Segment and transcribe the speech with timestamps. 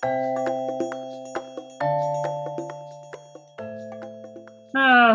[0.00, 0.08] Oh,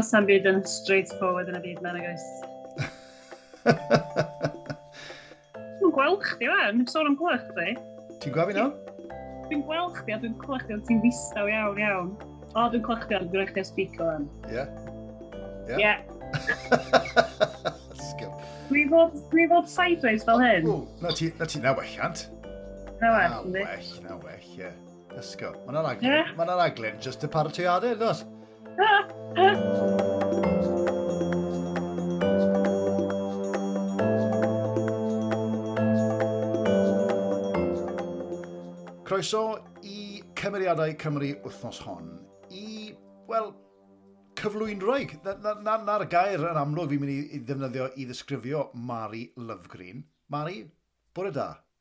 [0.06, 2.26] sa'n byd yn straightforward yn y byd mewn agos.
[5.80, 7.74] Dwi'n gweld chdi fan, dwi'n sôn am clywed chdi.
[8.22, 8.74] Ti'n gweld fi nawr?
[9.48, 12.14] Dwi'n gweld chdi a dwi'n clywed chdi ond ti'n ddistaw iawn iawn.
[12.54, 14.30] O, dwi'n clywed chdi ond dwi'n rhaid chdi speaker fan.
[14.54, 14.64] Ie.
[15.82, 15.94] Ie.
[18.06, 18.30] Sgil.
[18.70, 20.70] Dwi fod, dwi fod sideways fel hyn.
[20.70, 22.28] O, na ti, na ti na wellant.
[23.02, 24.70] Na well, Na well, na well, ie.
[25.16, 26.32] Ysgo, mae'n raglen, yeah.
[26.36, 28.24] mae'n raglen just y paratiadau, dos.
[39.06, 39.44] Croeso
[39.84, 42.10] i cymeriadau Cymru wythnos hon.
[42.52, 42.96] I,
[43.30, 43.52] wel,
[44.40, 45.16] cyflwynroig.
[45.24, 50.04] Na'r na, na, na gair yn amlwg fi'n mynd i ddefnyddio i ddisgrifio Mari Lovegreen.
[50.34, 50.66] Mari,
[51.16, 51.52] bore da.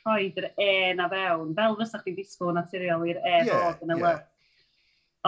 [0.00, 3.96] rhoi yr e na fewn, fel fysa chdi disgwyl naturiol i'r e yeah, fod yn
[3.96, 4.26] y yeah.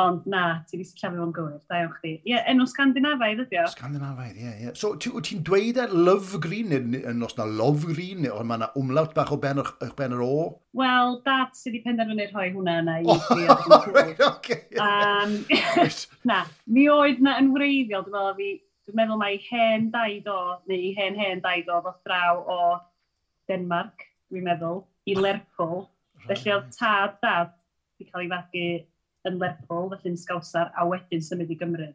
[0.01, 2.11] Ond na, ti wedi llafu fo'n gywir, da iawn chdi.
[2.15, 3.65] Ie, yeah, enw Scandinafaidd ydi o.
[3.69, 4.65] Scandinafaidd, ie, yeah, ie.
[4.65, 4.77] Yeah.
[4.81, 8.71] So, ti'n ti dweud e Love Green, yn os na Love Green, ond mae yna
[8.81, 10.47] umlaut bach o ben, o'ch ben yr o?
[10.81, 13.45] Wel, dad sydd wedi penderfynu rhoi hwnna yna i fi.
[13.53, 14.63] Oh, right, okay.
[14.81, 15.37] Um,
[16.31, 18.49] na, mi oedd na yn wreiddiol, dwi'n meddwl fi,
[18.89, 20.39] dwi'n meddwl mae hen daid o,
[20.73, 22.59] neu i hen hen daid o, ddoth draw o
[23.53, 25.85] Denmark dwi'n meddwl, i Lerpwl.
[26.25, 27.53] Felly oedd tad dad
[27.99, 28.69] wedi cael ei fagu
[29.29, 31.91] yn Lerpwl, felly'n Sgawsar, a wedyn symud i Gymru.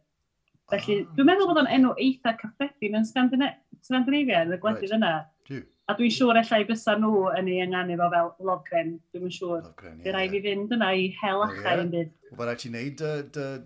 [0.72, 3.53] Felly, ah, dwi'n meddwl bod o'n enw eitha cyffredin yn Scandina
[3.88, 4.97] Scandinavia, yn y gwledydd right.
[5.00, 5.63] yna.
[5.88, 9.61] A dwi'n siŵr allai bysa nhw yn ei ynganu fo fel Logren, dwi'n yn siŵr.
[9.63, 10.09] Logren, ie.
[10.09, 10.16] Yeah.
[10.17, 12.09] Rai fi fynd yna i hel achau yn byd.
[12.34, 13.03] Wel, rhaid ti'n neud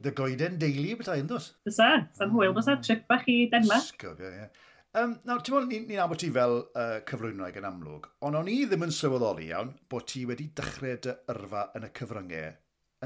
[0.05, 1.47] dy goeden deulu bethau yn dos?
[1.65, 1.87] Bysa,
[2.19, 2.85] sa'n hwyl bysa, mm.
[2.85, 3.87] trip bach i Denmark.
[3.89, 4.69] Sgwb, ie, ie.
[4.91, 8.49] Um, nawr, ti'n meddwl, ni'n ni nabod ti fel uh, cyfrwynwraig yn amlwg, ond o'n
[8.51, 12.49] i ddim yn sylweddoli iawn bod ti wedi dechrau dy yrfa yn y cyfryngau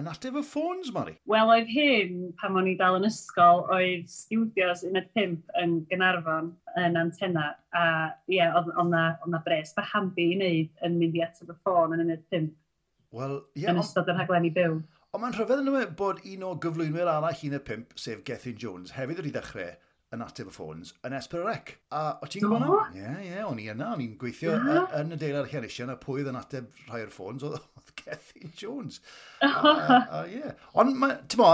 [0.02, 1.14] yn ateb y ffôns, Mari?
[1.30, 5.78] Wel, oedd hyn, pan o'n i dal yn ysgol, oedd studios un y pimp yn
[5.92, 6.50] Gynarfon
[6.82, 7.86] yn antenna, a
[8.26, 11.94] ie, yeah, oedd na bres bach hambi i wneud yn mynd i ateb y ffôn
[11.94, 12.58] yn un y pimp.
[13.14, 13.62] Wel, ie.
[13.62, 14.82] Yeah, yn ystod yr rhaglenni byw.
[15.14, 18.58] Ond mae'n rhyfedd yn ymwneud bod un o gyflwynwyr arall un y pimp, sef Gethin
[18.60, 19.76] Jones, hefyd wedi dechrau
[20.16, 21.76] yn ateb y ffôns yn Esperec.
[21.96, 23.16] A o ti'n gwybod hwnna?
[23.22, 24.92] Ie, ie, o'n i yna, o'n i'n gweithio yeah.
[25.00, 29.02] yn y deilad Cherisian a pwydd yn ateb rhai o'r ffôns oedd, oedd Cathy Jones.
[29.42, 30.54] a, a, a, yeah.
[30.80, 30.96] Ond,
[31.32, 31.50] ti'n mo,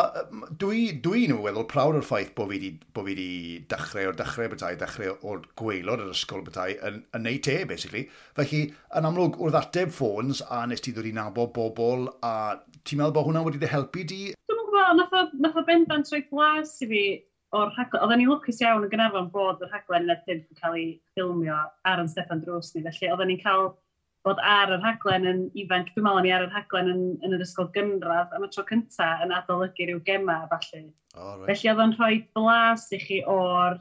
[0.62, 3.30] dwi, dwi'n weddol prawd o'r ffaith bod fi wedi, bo fi wedi
[3.72, 8.06] dechrau o'r dechrau bethau, dechrau o'r gweilod yr ysgol bethau yn, yn neud te, basically.
[8.38, 8.68] Felly,
[8.98, 12.36] yn amlwg wrth ateb ffôns a nes ti ddod i nabod bobl a
[12.86, 14.22] ti'n meddwl bod hwnna wedi dy helpu di?
[14.52, 17.04] Dwi'n gwybod, nath o bendant roi glas i fi
[17.52, 20.78] o'r rhaglen, oedden ni lwcus iawn yn gynnafon bod y rhaglen yn edrych yn cael
[20.80, 21.58] ei ffilmio
[21.88, 23.72] ar yn Stefan Drws ni, felly oedden ni'n cael
[24.26, 27.44] bod ar y rhaglen yn ifanc, dwi'n meddwl ni ar y rhaglen yn, yn yr
[27.44, 30.84] ysgol gynradd am y tro cynta yn adolygu rhyw gema falle.
[31.18, 31.50] Oh, right.
[31.50, 33.80] Felly oedd o'n rhoi blas i chi o'r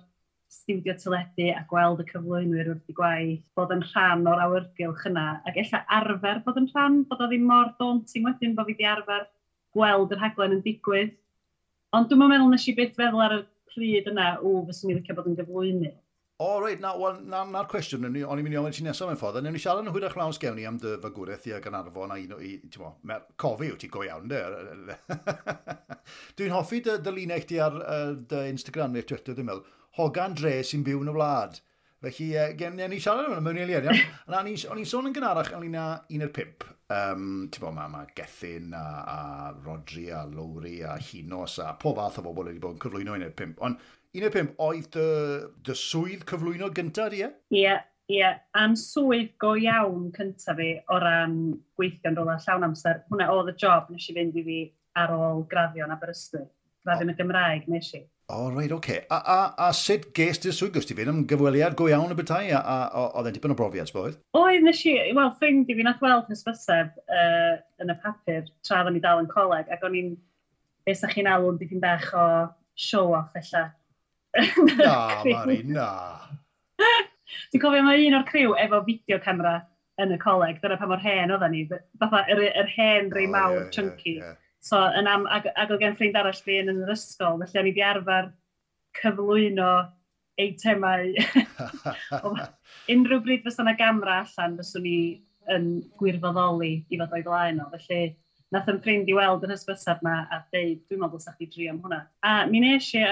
[0.50, 5.28] studio teledu a gweld y cyflwynwyr wrth i gwaith, bod yn rhan o'r awyrgylch yna,
[5.46, 8.88] ac ella arfer bod yn rhan, bod o ddim mor daunting wedyn bod fi wedi
[8.90, 9.28] arfer
[9.76, 11.14] gweld yr rhaglen yn digwydd.
[11.94, 13.40] Ond dwi'n meddwl nes i byth feddwl ar y
[13.74, 15.92] pryd yna, o, fyswn i'n licio bod yn gyflwynu.
[16.40, 19.10] O, oh, reit, na'r na, na, na cwestiwn o'n i'n mynd i ofyn ti nesaf
[19.10, 19.42] mewn ffordd.
[19.44, 22.14] Newn ni siarad yn hwyrach lawn sgewn ni am dy fagwraeth i ag yn arfon
[22.14, 24.96] a un i, ti'n mo, mer cofi yw ti go iawn, de.
[26.40, 30.38] Dwi'n hoffi dy, dy lunau ti ar uh, dy Instagram neu Twitter, dwi'n meddwl, hogan
[30.40, 31.60] dre sy'n byw yn y wlad.
[32.00, 33.88] Felly, uh, gen ni siarad yma mewn eiliad.
[34.32, 36.64] O'n i'n sôn yn gynharach, o'n i'n un o'r pimp.
[36.90, 39.18] Um, Ti'n bod, mae ma Gethin a, a
[39.66, 43.26] Rodri a Lowry a Hinos a pob fath o bobl wedi bod yn cyflwyno un
[43.26, 43.60] o'r pimp.
[43.66, 43.84] Ond
[44.16, 45.06] un o'r pimp oedd dy,
[45.68, 47.20] dy swydd cyflwyno gyntaf, e?
[47.20, 47.28] ie?
[47.52, 48.16] Ie, yeah, ie.
[48.22, 48.40] Yeah.
[48.58, 51.36] A'n swydd go iawn cyntaf fi o ran
[51.76, 53.04] gweithio'n rola llawn amser.
[53.12, 54.62] Hwna oedd y job nes i fynd i fi
[55.04, 56.48] ar ôl graddio yn Aberystwyth.
[56.80, 58.06] Graddio yn y Gymraeg nes i.
[58.30, 58.76] O, oh, right, oce.
[58.76, 59.06] Okay.
[59.10, 62.16] A, a, a sut ges ti'r swydd gwrs ti fynd am gyfweliad go iawn y
[62.18, 62.46] bethau?
[62.54, 64.20] A, a, a oedd e'n tipyn o brofiad, sboedd?
[64.38, 68.84] Oedd, nes i, wel, ffrind i fi nath weld hysbyseb uh, yn y papur tra
[68.84, 70.12] o'n i dal yn coleg, ac o'n i'n,
[70.86, 72.26] beth chi'n alw'n dipyn bach o
[72.78, 73.64] show-off, ella.
[74.78, 74.94] na,
[75.26, 75.88] Mari, na.
[77.50, 79.56] Dwi'n cofio mae un o'r criw efo fideo camera
[80.00, 81.64] yn y coleg, dyna pa mor hen oedden ni,
[81.98, 84.14] fatha yr, yr hen rei oh, mawr, yeah, chunky.
[84.20, 84.46] Yeah, yeah.
[84.60, 87.68] So, yn am, ag, ag oedd gen ffrind arall fi yn yr ysgol, felly o'n
[87.68, 88.30] i wedi arfer
[89.00, 89.70] cyflwyno
[90.40, 91.14] eitemau.
[92.92, 94.98] unrhyw bryd fysa yna gamra allan, fyswn ni
[95.50, 95.70] yn
[96.00, 97.70] gwirfoddoli i fod o'i flaen o.
[97.72, 98.12] Felly,
[98.52, 101.68] nath yn ffrind i weld yr hysbysad yma a dweud, dwi'n meddwl sa'ch chi dri
[101.72, 102.02] am hwnna.
[102.26, 103.04] A mi nes i,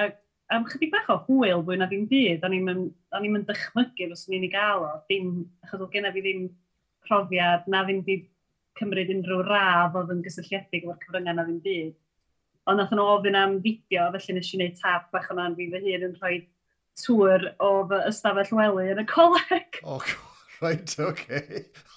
[0.53, 4.49] am chydig bach o hwyl fwy na ddim byd, o'n i'n mynd dychmygu fos ni'n
[4.49, 6.49] ei gael o, dim, achos oedd genna fi ddim
[7.09, 8.27] profiad, na ddim byd
[8.79, 11.97] cymryd unrhyw radd oedd yn gysylltiedig o'r cyfryngau na ddim byd.
[12.69, 15.83] Ond nath nhw ofyn am fideo, felly nes i wneud tap bach yna fi fy
[15.85, 16.39] hun yn rhoi
[17.03, 19.79] tŵr o fy ystafell wely yn y coleg.
[19.85, 20.03] Oh,
[20.63, 21.41] right, oce.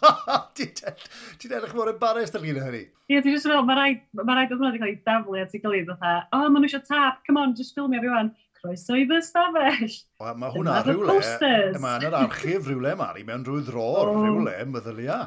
[0.62, 2.86] Ti'n edrych mor embarrassed ar gyda hynny?
[3.10, 5.58] Ie, ti'n just fel, mae rhaid, mae rhaid oedd hwnna wedi cael ei daflu at
[5.58, 8.32] ei gilydd fatha, o, oh, maen nhw eisiau tap, come on, just filmio fi wan
[8.62, 10.00] croeso i fy stafell.
[10.40, 11.20] Mae hwnna rhywle,
[11.82, 14.18] mae yn yr archif rhywle, Mari, mewn rhyw ddror oh.
[14.22, 15.22] rhywle, meddylia.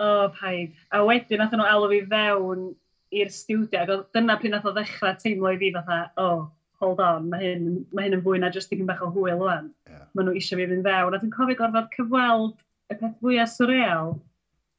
[0.00, 0.72] O, oh, paid.
[0.92, 2.70] A wedyn nath nhw alw fi fewn
[3.12, 6.42] i'r stiwdio, ac dyna pryd nath o ddechrau teimlo i fi fatha, o, oh,
[6.82, 9.68] hold on, mae hyn, ma hyn yn fwy na jyst dipyn bach o hwyl o'n.
[9.90, 10.06] Yeah.
[10.16, 12.56] Mae nhw eisiau fi fynd fewn, a dwi'n cofio gorfod cyfweld
[12.90, 14.16] y peth fwyaf surreal,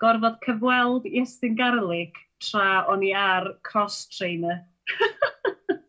[0.04, 4.63] gorfod cyfweld Iestyn Garlic tra o'n i ar cross-trainer.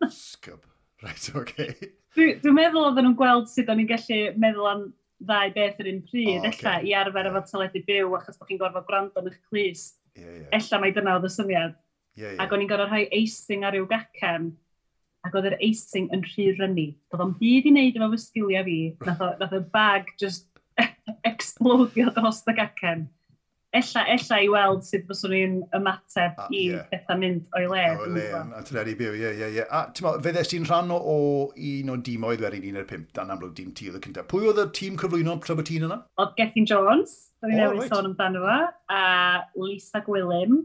[0.06, 0.62] Sgwb.
[1.02, 1.74] Right, okay.
[2.14, 4.84] Dwi'n dwi meddwl oedden nhw'n gweld sut o'n i'n gallu meddwl am
[5.24, 6.88] ddau beth yr un pryd, oh, okay.
[6.88, 9.96] i arfer efo teledu byw achos bod chi'n gorfod gwrando yn eich clust.
[10.14, 10.50] Yeah, yeah.
[10.60, 11.74] Ella mae dyna oedd y syniad.
[12.14, 12.42] Yeah, yeah.
[12.44, 14.52] Ac o'n i'n gorfod rhoi eising ar yw gacen,
[15.24, 16.86] ac oedd yr eising yn rhy rynnu.
[17.10, 18.78] Doedd o'n byd i wneud efo fy sgiliau fi,
[19.08, 20.48] nath, o, nath y bag just
[21.30, 23.08] explodio dros y gacen
[23.74, 26.84] ella, ella i weld sut byswn ni'n ymateb ah, i yeah.
[26.92, 27.84] pethau mynd o'i le.
[28.04, 29.64] O'i le, a ti'n eri byw, ie, ie, ie.
[29.66, 31.16] A ti'n meddwl, feddes ti'n rhan o, o
[31.50, 34.28] un o dîmoedd wedyn un o'r pimp, dan amlwg dîm ti oedd y cyntaf.
[34.30, 35.98] Pwy oedd y tîm cyflwyno tra bod ti'n yna?
[36.22, 38.60] Oedd Gethin Jones, da ni'n newid sôn amdano fo,
[38.94, 39.02] a
[39.58, 40.62] Lisa Gwilym.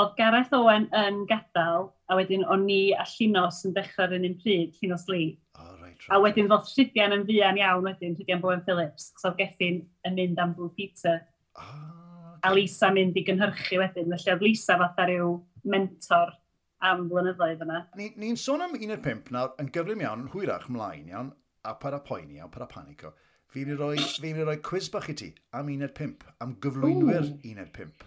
[0.00, 4.38] Oedd Gareth Owen yn gadael, a wedyn o'n ni a Llinos yn dechrau'r un un
[4.38, 5.34] pryd, Llinos Lee.
[5.58, 6.12] Oh, right, right.
[6.14, 10.16] A wedyn ddodd Llydian yn fuan iawn wedyn, Llydian Bowen Phillips, so oedd Gethin yn
[10.16, 11.20] mynd am Blue Peter.
[11.58, 12.01] Ah
[12.42, 14.12] a Lisa mynd i gynhyrchu wedyn.
[14.12, 15.34] Felly oedd Lisa fatha rhyw
[15.74, 16.32] mentor
[16.82, 17.82] am flynyddoedd yna.
[17.98, 21.30] Ni'n ni, ni sôn am 1 o'r nawr yn gyflym iawn, hwyrach mlaen iawn,
[21.62, 23.12] a para poeni iawn, para panico.
[23.52, 25.28] Fi'n i roi, fi roi cwiz bach i ti
[25.58, 28.06] am 1 o'r pimp, am gyflwynwyr 1 o'r 5.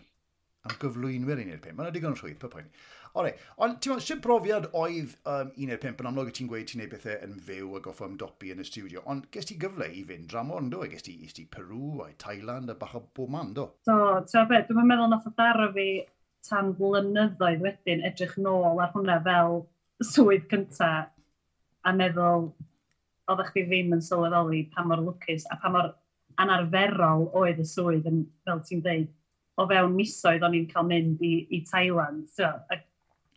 [0.66, 1.78] Am gyflwynwyr 1 o'r 5.
[1.78, 2.72] Mae'n digon rhwydd, pa poeni.
[3.16, 3.40] Right.
[3.64, 6.82] Ond ti'n meddwl, sy'n brofiad oedd um, un o'r pimp yn amlwg ti'n gweud ti'n
[6.82, 10.04] gwneud pethau yn fyw a goffa ymdopi yn y studio, ond ges ti gyfle i
[10.10, 10.82] fynd dramor yn do?
[10.92, 13.70] Ges ti, ges ti Peru a Thailand a bach o bob man do?
[13.88, 13.98] Do,
[14.28, 15.88] ti'n meddwl, dwi'n meddwl nath o daro fi
[16.50, 19.62] tan blynyddoedd wedyn edrych nôl ar hwnna fel
[20.04, 20.92] swydd cynta
[21.86, 22.50] a meddwl
[23.32, 25.94] oeddech chi ddim yn sylweddoli pa mor lwcus a pa mor
[26.42, 29.08] anarferol oedd y swydd yn, fel ti'n dweud,
[29.56, 32.28] o fewn misoedd o'n i'n cael mynd i, i Thailand.
[32.36, 32.85] So, ac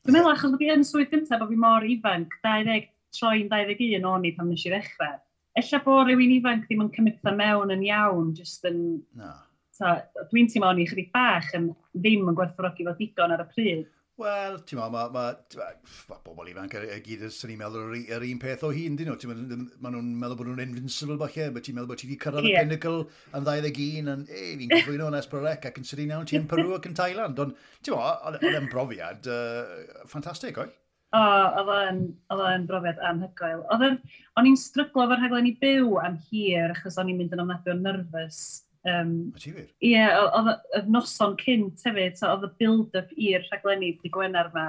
[0.07, 2.87] Dwi'n meddwl achos bod i yn swydd gyntaf bod fi mor ifanc, 20,
[3.19, 5.19] troi'n 21 o'n i pan nes i ddechrau.
[5.59, 8.81] Ella bod rhywun ifanc ddim yn cymryd mewn yn iawn, just yn...
[9.19, 9.35] No.
[9.79, 13.85] Dwi'n teimlo o'n i chydig bach yn ddim yn gwerthfawrogi fod digon ar y pryd.
[14.19, 15.67] Wel, ti'n meddwl, mae ma, ma,
[16.11, 19.13] ma bobl ifanc y gyd sy'n ni'n meddwl yr yr un peth o hun, dyn
[19.13, 19.29] nhw.
[19.31, 22.65] Maen nhw'n meddwl bod nhw'n invincible falle, bod ti'n meddwl bod ti wedi cyrraedd yeah.
[22.65, 23.05] y pinnacle
[23.39, 26.91] yn 21, yn, e, fi'n gyflwyno yn Esbrorec ac yn sy'n iawn, ti'n Peru ac
[26.91, 27.39] yn Thailand.
[27.45, 30.75] Ond, ti'n meddwl, oedd e'n brofiad uh, ffantastig, o'i?
[31.15, 31.25] O,
[31.63, 33.63] oedd e'n brofiad anhygoel.
[33.71, 37.77] O'n i'n stryglo efo'r rhaglen i byw am hir, achos o'n i'n mynd yn ofnadwy
[37.77, 38.43] o nerfus
[38.89, 39.15] Um,
[39.45, 44.51] Ie, yeah, oedd y noson cynt hefyd, so oedd y build-up i'r rhaglenni di Gwener
[44.53, 44.69] yma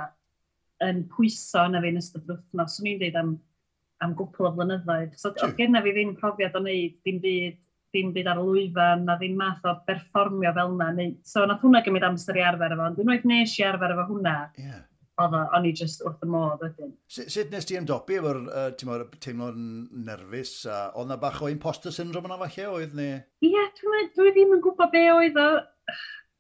[0.85, 2.77] yn pwyso yna fi'n ystod wythnos.
[2.77, 3.33] Swn i'n dweud am,
[4.05, 5.17] am gwpl o flynyddoedd.
[5.19, 7.57] So oedd genna fi ddim profiad o wneud dim byd,
[7.95, 11.09] dim byd ar y lwyfan, na ddim math o berfformio fel yna.
[11.27, 14.37] So nath hwnna gymryd amser i arfer efo, ond unwaith nes i arfer efo hwnna,
[14.61, 14.85] yeah
[15.19, 16.91] oedd o'n i just wrth y modd ydyn.
[17.11, 19.65] Sut nes ti ymdopi efo'r uh, teimlo'n
[20.07, 20.53] nerfus?
[20.67, 23.09] Uh, oedd na bach o imposter syndrome yna falle oedd ni?
[23.43, 25.49] Ie, yeah, dwi, dwi ddim yn gwybod be oedd o.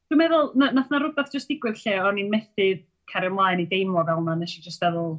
[0.09, 2.69] Dwi'n meddwl, na, nath na rhywbeth jyst digwydd lle o'n i'n methu
[3.11, 4.37] cario ymlaen i deimlo fel yna.
[4.39, 5.17] Nes i just feddwl,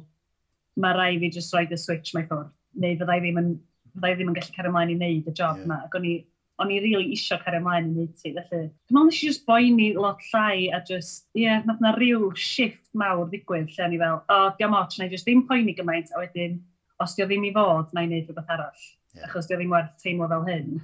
[0.81, 2.51] mae rai fi just roed y switch mae ffwrdd.
[2.81, 3.53] Neu fyddai ddim yn,
[3.95, 5.81] fyddai ddim yn gallu cario ymlaen i wneud y job yma.
[5.81, 5.87] Yeah.
[5.87, 6.15] Ac o'n i
[6.61, 8.33] o'n i rili really isio cario ymlaen yn neud ti.
[8.35, 11.93] Felly, dwi'n meddwl nes i just boeni lot llai a just, ie, yeah, nath na
[11.97, 15.27] rhyw shift mawr ddigwydd lle o'n i fel, o, oh, diolch moch, na i just
[15.27, 16.57] ddim poeni gymaint, a wedyn,
[17.01, 18.89] os di o ddim i fod, na i wneud rhywbeth arall.
[19.15, 19.27] Yeah.
[19.27, 20.81] Achos di o ddim werth teimlo fel hyn.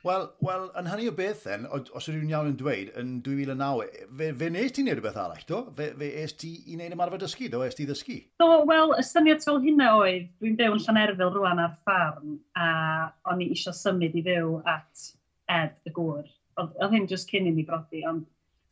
[0.00, 4.30] Wel, wel, yn hynny o beth then, os ydw'n iawn yn dweud, yn 2009, fe,
[4.40, 5.58] fe nes ti'n neud rhywbeth arall, do?
[5.76, 7.60] Fe, fe es ti i wneud ymarfer dysgu, do?
[7.66, 8.16] Es ti ddysgu?
[8.40, 12.70] Do, wel, y syniad fel hynna oedd, dwi'n byw yn Llanerfil rwan ar ffarm, a
[13.28, 15.10] o'n i eisiau symud i fyw at
[15.50, 16.28] Ed y gŵr.
[16.60, 18.26] Oedd hyn jyst cyn i ni brodi, ond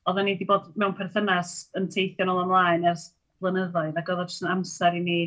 [0.09, 3.11] oedden ni wedi bod mewn perthynas yn teithio nôl ymlaen ers
[3.43, 5.19] blynyddoedd, ac oedd jyst yn amser i ni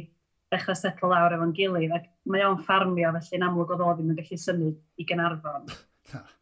[0.52, 4.14] dechrau setlo lawr efo'n gilydd, ac mae o'n ffarmio, felly yn amlwg oedd o ddim
[4.14, 5.68] yn gallu symud i Gynarfon.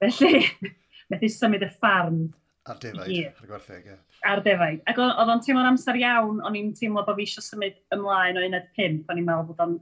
[0.01, 0.43] felly,
[1.13, 2.23] methu symud y ffarm
[2.69, 3.95] Ar defaid, ar gwertheg, ie.
[4.29, 4.81] Ar defaid.
[4.89, 8.43] Ac oedd o'n teimlo'n amser iawn, o'n i'n teimlo bod fi eisiau symud ymlaen o
[8.45, 9.77] uned pimp, o'n i'n meddwl bod o'n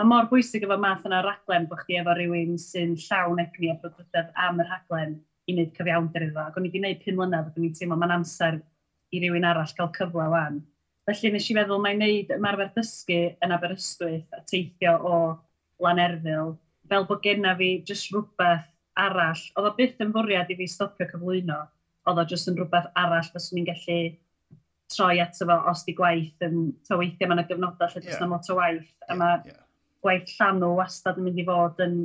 [0.00, 3.74] Mae mor bwysig efo math yna raglen bod chdi efo rhywun sy'n llawn egni o
[3.82, 5.10] brodwydedd am y rhaglen
[5.44, 6.40] i wneud cyfiawnder iddo.
[6.40, 8.56] Ac o'n i wedi gwneud 5 mlynedd ac o'n i'n teimlo mae'n amser
[9.12, 10.56] i rywun arall gael cyfle wan.
[11.04, 15.20] Felly nes i feddwl mae'n neud ymarfer dysgu yn Aberystwyth a teithio o
[15.84, 16.56] Lanerfil,
[16.88, 18.72] fel bod genna fi jyst rhywbeth
[19.04, 19.46] arall.
[19.52, 21.62] Oedd o byth yn fwriad i fi stopio cyflwyno.
[22.08, 24.02] Oedd o jyst yn rhywbeth arall fyswn i'n gallu
[24.96, 27.28] troi ato fo os di gwaith yn tyweithio.
[27.28, 28.22] Mae yna gyfnodau lle yeah.
[28.24, 28.88] na lot o waith.
[28.88, 29.66] Yeah, a mae yeah
[30.04, 31.96] gwaith llanw wastad yn mynd i fod yn,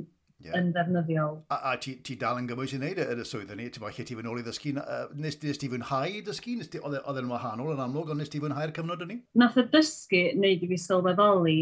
[0.44, 0.58] yeah.
[0.60, 1.40] yn ddefnyddiol.
[1.54, 3.86] A, a ti, ti dal yn gymwys i wneud e ar y swydd ni, ti'n
[3.86, 6.60] bod lle ti fy nôl i ddysgu, uh, nes, nes ti fwynhau i ddysgu?
[6.66, 9.20] E- oedd e'n wahanol yn amlwg, ond nes ti fwynhau'r cyfnod yn ni?
[9.42, 11.60] Nath y dysgu wneud i fi sylweddoli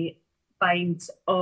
[0.63, 1.37] faint o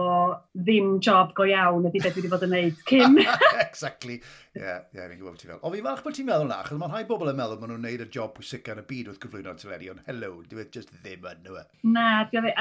[0.57, 3.19] ddim job go iawn ydy beth dwi wedi bod yn neud cyn.
[3.65, 4.17] exactly.
[4.55, 5.61] Ie, yeah, yeah, fi'n gwybod beth ti'n fel.
[5.61, 7.85] O, fi'n falch bod ti'n meddwl na, achos mae rhai bobl yn meddwl maen nhw'n
[7.87, 10.93] neud y job pwysig ar y byd wrth gyflwyno'n teledu, ond hello, dwi e just
[10.97, 11.65] ddim yn nhw.
[11.93, 12.55] Na, dwi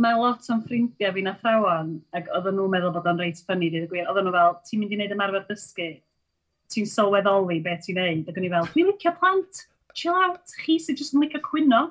[0.00, 3.90] mae lot o'n ffrindiau fi'n athrawon, ac oedden nhw'n meddwl bod o'n reit ffynnu, dweud
[3.90, 4.06] gwir.
[4.08, 5.88] Oedden nhw fel, ti'n mynd i wneud ymarfer dysgu,
[6.72, 9.64] ti'n sylweddoli beth ti'n neud, ac o'n i fel, dwi'n licio plant,
[9.98, 11.82] chill out, chi sy'n just yn licio cwyno,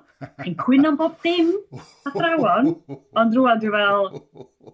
[0.41, 1.51] chi'n cwyno bob dim,
[2.09, 2.73] athrawon,
[3.19, 4.09] ond rwan dwi fel,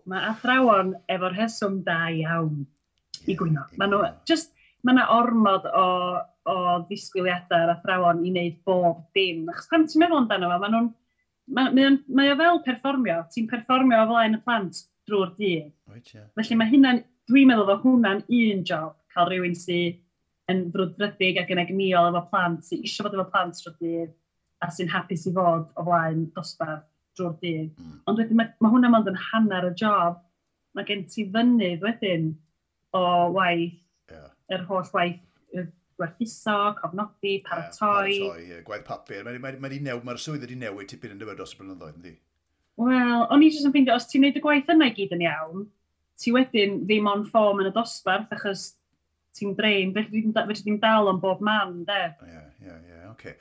[0.09, 2.63] mae athrawon efo'r heswm da iawn
[3.25, 3.65] i gwyno.
[3.79, 4.53] Mae nhw, just,
[4.85, 5.87] mae yna ormod o,
[6.45, 10.75] o ddisgwyliadau ar athrawon i wneud bob dim, achos pan ti'n meddwl amdano fo, mae
[10.75, 10.93] nhw'n,
[11.47, 15.69] mae, mae, o, fel perfformio, ti'n perfformio o flaen y plant drwy'r dydd.
[15.91, 16.27] Right, yeah.
[16.39, 20.01] Felly mae hynna'n, dwi'n meddwl fod hwnna'n un job, cael rhywun sy'n
[20.51, 24.11] yn frwdfrydig ac yn egniol efo plant, sy'n eisiau fod efo plant drwy'r dydd,
[24.65, 26.85] a sy'n hapus i fod o flaen dosbarth
[27.17, 27.71] drwy'r dydd.
[27.77, 27.99] Mm.
[28.09, 30.19] Ond wedyn mae, mae hwnna mond yn hanner y job,
[30.75, 32.31] mae gen ti fynydd wedyn
[32.95, 33.77] o waith,
[34.11, 34.29] yeah.
[34.53, 35.21] yr holl waith
[35.99, 38.11] gwerthuso, cofnodi, paratoi.
[38.11, 39.23] Yeah, paratoi, yeah, gwaith papur.
[39.25, 41.99] Mae'r mae, mae, mae new, mae swydd wedi newid tipyn yn dyfod dros y blynyddoedd,
[41.99, 42.15] ynddi?
[42.81, 45.23] Wel, o'n i jyst yn ffeindio, os ti'n neud y gwaith yna i gyd yn
[45.23, 45.67] iawn,
[46.19, 48.67] ti wedyn ddim on ffom yn y dosbarth, achos
[49.35, 52.01] ti'n drein, fedri ddim dal on bob man, de.
[52.27, 53.35] Ie, ie, ie, oce.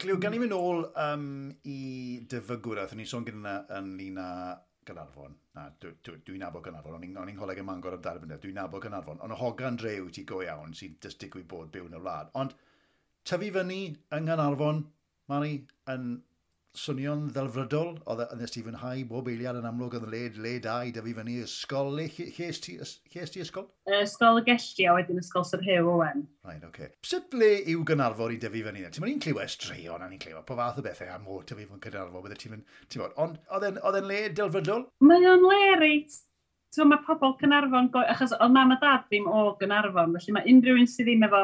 [0.00, 1.28] Cliw, gan i mynd ôl um,
[1.68, 4.26] i dyfygwr, a ni sôn gyda yn luna
[4.88, 5.34] Gynarfon.
[5.56, 6.96] Na, dwi'n dwi, dwi nabod Gynarfon.
[6.96, 8.40] O'n i'n holeg y mangor am darbenedd.
[8.44, 9.20] Dwi'n nabod Gynarfon.
[9.24, 12.32] Ond y hogan drew ti go iawn sy'n dysdigwy bod byw yn y wlad.
[12.40, 12.56] Ond
[13.28, 13.80] tyfu fyny
[14.16, 14.84] yng Nghanarfon,
[15.30, 15.52] Mari,
[15.92, 16.06] yn
[16.78, 20.92] swnio'n ddelfrydol, oedd yn ti fwynhau bob eiliad yn amlwg yn le, le dau, i
[20.94, 22.28] dyfu fyny ysgol, le lle
[22.62, 22.76] ti,
[23.10, 23.66] ti ysgol?
[23.98, 26.24] Ysgol y gestri a wedyn ysgol Sir Hew Owen.
[26.46, 26.70] Rhaid, oce.
[26.70, 26.90] Okay.
[27.06, 28.86] Sut ble yw Gynarfor i dyfu fyny?
[28.86, 31.66] Ti'n mynd i'n clywed straeon a ni'n clywed po fath o bethau am o tyfu
[31.66, 34.86] fy'n Gynarfor, bydde ti'n mynd, ond oedd e'n le delfrydol?
[35.10, 36.20] Mae o'n le reit
[36.70, 40.78] So mae pobl Cynarfon, achos oedd mam a dad ddim o Gynarfon, felly mae unrhyw
[40.78, 41.40] un sydd ddim efo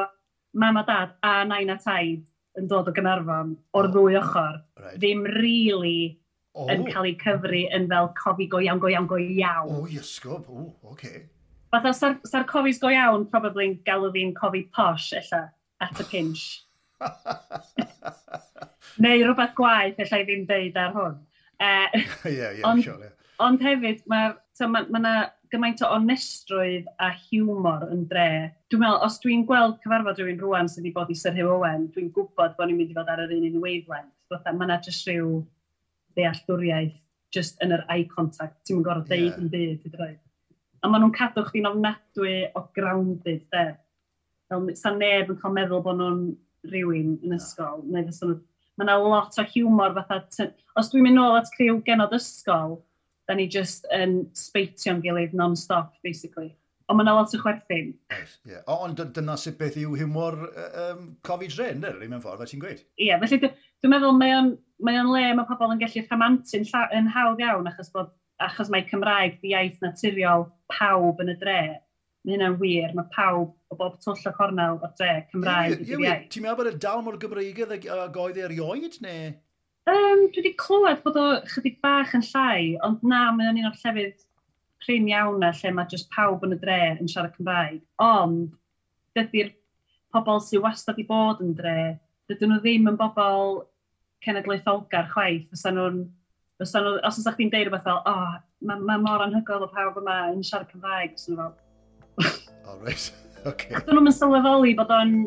[0.55, 2.23] mam a dad a nain a taid
[2.57, 4.97] yn dod o Gynarfon o'r ddwy ochr right.
[5.01, 6.17] ddim really
[6.57, 6.67] oh.
[6.73, 9.71] yn cael ei cyfru yn fel cofi go iawn, go iawn, go iawn.
[9.71, 10.93] O, oh, iesgob, o, oh, oce.
[10.93, 11.23] Okay.
[11.73, 15.47] Fatha, sa'r, sa cofis go iawn, probably yn galw fi'n cofi posh, ella,
[15.83, 16.47] at y pinch.
[19.03, 21.17] Neu rhywbeth gwaith, ella i ddim deud ar hwn.
[21.57, 21.87] Uh,
[22.29, 23.33] yeah, yeah, ond, sure, yeah.
[23.43, 25.15] ond hefyd, mae so, ma, ma na
[25.51, 28.29] gymaint o onestrwydd a hiwmor yn dre.
[28.71, 31.87] Dwi'n meddwl, os dwi'n gweld cyfarfod rhywun rwan sydd wedi bod i Sir Hugh Owen,
[31.93, 34.79] dwi'n gwybod bod ni'n mynd i fod ar yr un un wavelength fatha, mae yna
[34.85, 35.41] jyst rhyw
[36.17, 36.95] ddealltwriaeth
[37.33, 40.19] just yn yr eye contact, ti'n mynd gorfod deud yn byd, ti'n dweud.
[40.83, 43.65] A maen nhw'n cadw chdi'n ofnadwy o grounded, de.
[44.47, 46.21] Fel, sa neb yn cael meddwl bod nhw'n
[46.71, 48.37] rhywun yn ysgol, neu fysa nhw...
[48.77, 50.49] Mae yna lot o hiwmor fatha...
[50.77, 52.77] Os dwi'n mynd nôl at criw genod ysgol,
[53.27, 56.51] da ni just yn speitio'n gilydd non-stop, basically
[56.87, 57.89] ond mae yna lot o chwerthin.
[58.47, 58.61] Yeah.
[58.65, 60.37] O, ond dyna sut beth yw humor
[60.83, 62.83] um, Covid Ren, dyna mewn ffordd, fe ti'n gweud?
[62.95, 64.53] Ie, yeah, felly dwi'n meddwl mae o'n,
[64.87, 68.13] mae on le mae pobl yn gallu rhamantu'n yn hawdd iawn achos, bod,
[68.43, 71.59] achos mae Cymraeg di iaith naturiol pawb yn y dre.
[72.27, 76.23] Mae hynna'n wir, mae pawb o bob twll o cornel o'r dre Cymraeg yeah, yeah,
[76.31, 79.35] Ti'n meddwl bod y dal mor Gymreigedd a goedd e erioed, neu?
[79.87, 83.69] Um, dwi wedi clywed bod o chydig bach yn llai, ond na, mae o'n un
[83.69, 84.26] o'r llefydd
[84.83, 87.79] prin iawn na lle mae jyst pawb yn y dre yn siarad Cymraeg.
[88.03, 88.51] Ond,
[89.17, 89.53] dydy'r
[90.13, 91.95] pobl sy'n wastad i bod yn dre,
[92.29, 93.63] dydyn nhw ddim yn bobl
[94.25, 95.47] cenedlaetholgar chwaith.
[95.53, 96.03] Fysa nhw'n,
[96.61, 98.35] fysa nhw, os ydych chi'n deud rhywbeth fel, o, oh,
[98.67, 101.63] mae ma mor anhygoel o pawb yma yn siarad Cymraeg, fysa nhw'n fel...
[102.67, 103.09] All right,
[103.51, 103.81] okay.
[103.87, 105.17] Dyn nhw'n sylweddoli bod o'n...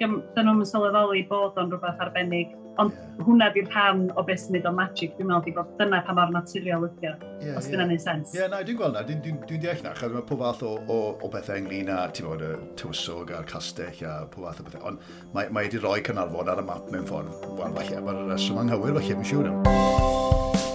[0.00, 3.24] Dyn nhw'n sylweddoli bod o'n rhywbeth arbennig Ond yeah.
[3.26, 6.14] hwnna di'r rhan o beth sy'n neud o magic, dwi'n meddwl, di bod dyna pa
[6.16, 7.70] mor naturiol ydi o, yeah, os yeah.
[7.70, 8.32] dyna neud sens.
[8.34, 10.64] Ie, yeah, na, dwi'n gweld na, dwi'n dwi, dwi deall na, chos mae pob fath
[10.66, 14.64] o, o, o bethau ynglyn â, ti'n bod, y tywysog a'r castell a pob fath
[14.64, 18.02] o bethau, ond mae, mae wedi rhoi Cynarfon ar y map mewn ffordd, wel, falle,
[18.08, 19.52] mae'r reswm anghywir, falle, mi'n siŵr.
[19.54, 20.72] Ie.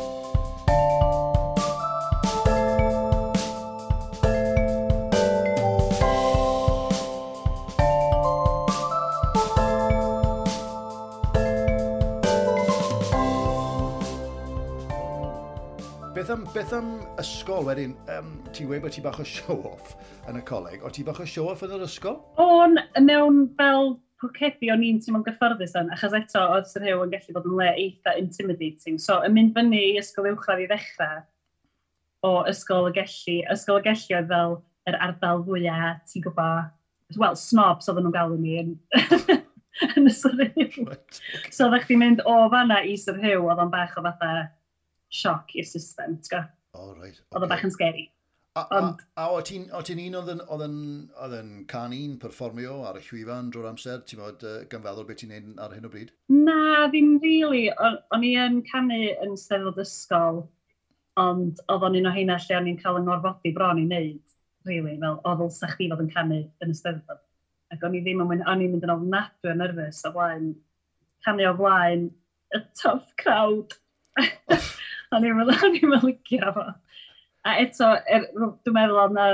[16.40, 17.96] am, beth am ysgol wedyn?
[18.12, 19.96] Um, ti'n gweud bod ti bach o show-off
[20.30, 20.84] yn y coleg.
[20.86, 22.20] O ti bach o show-off yn yr ysgol?
[22.40, 27.12] O'n, mewn fel pocebi o'n i'n teimlo'n gyfforddus yn, achos eto oedd sy'n rhyw yn
[27.14, 29.00] gallu bod yn le eitha intimidating.
[29.02, 31.24] So, yn mynd fyny i ysgol uwchradd i ddechrau
[32.28, 34.56] o ysgol y gellu, ysgol y gellu oedd fel
[34.92, 36.72] yr ardal fwyaf, ti'n gwybod,
[37.20, 38.72] wel, snobs oedden nhw'n galw ni yn,
[39.96, 40.46] yn ysgol
[41.50, 44.48] So, oeddech chi'n mynd o fanna i Sir Hyw, oedd o'n bach o fatha
[45.14, 46.56] sioc i'r system, ti'n gwybod?
[46.78, 47.18] O, oh, right.
[47.34, 48.10] Oedd o bach yn scary.
[48.58, 49.02] A, a, Ond...
[49.16, 49.42] a, a o
[49.86, 54.56] ti'n un oedd yn can un perfformio ar y llwyfan drwy'r amser, ti'n bod uh,
[54.72, 56.14] ganfeddwl beth ti'n neud ar hyn o bryd?
[56.34, 57.68] Na, ddim really.
[58.16, 60.44] O'n i yn canu yn steddfod ysgol,
[61.22, 64.24] ond oedd o'n un o heina lle o'n i'n cael yng ngorfodi bron i wneud,
[64.70, 67.22] really, fel o ddylsa chdi fod yn canu yn y steddfod.
[67.74, 70.52] Ac o'n i ddim yn mynd, o'n i'n mynd yn ofnadwy yn nerfus o blaen,
[71.26, 72.10] canu o blaen,
[72.58, 73.78] y tough crowd
[75.16, 76.66] o'n i'n meddwl o'n i'n licio fo.
[77.48, 79.30] A eto, er, dwi'n meddwl o'na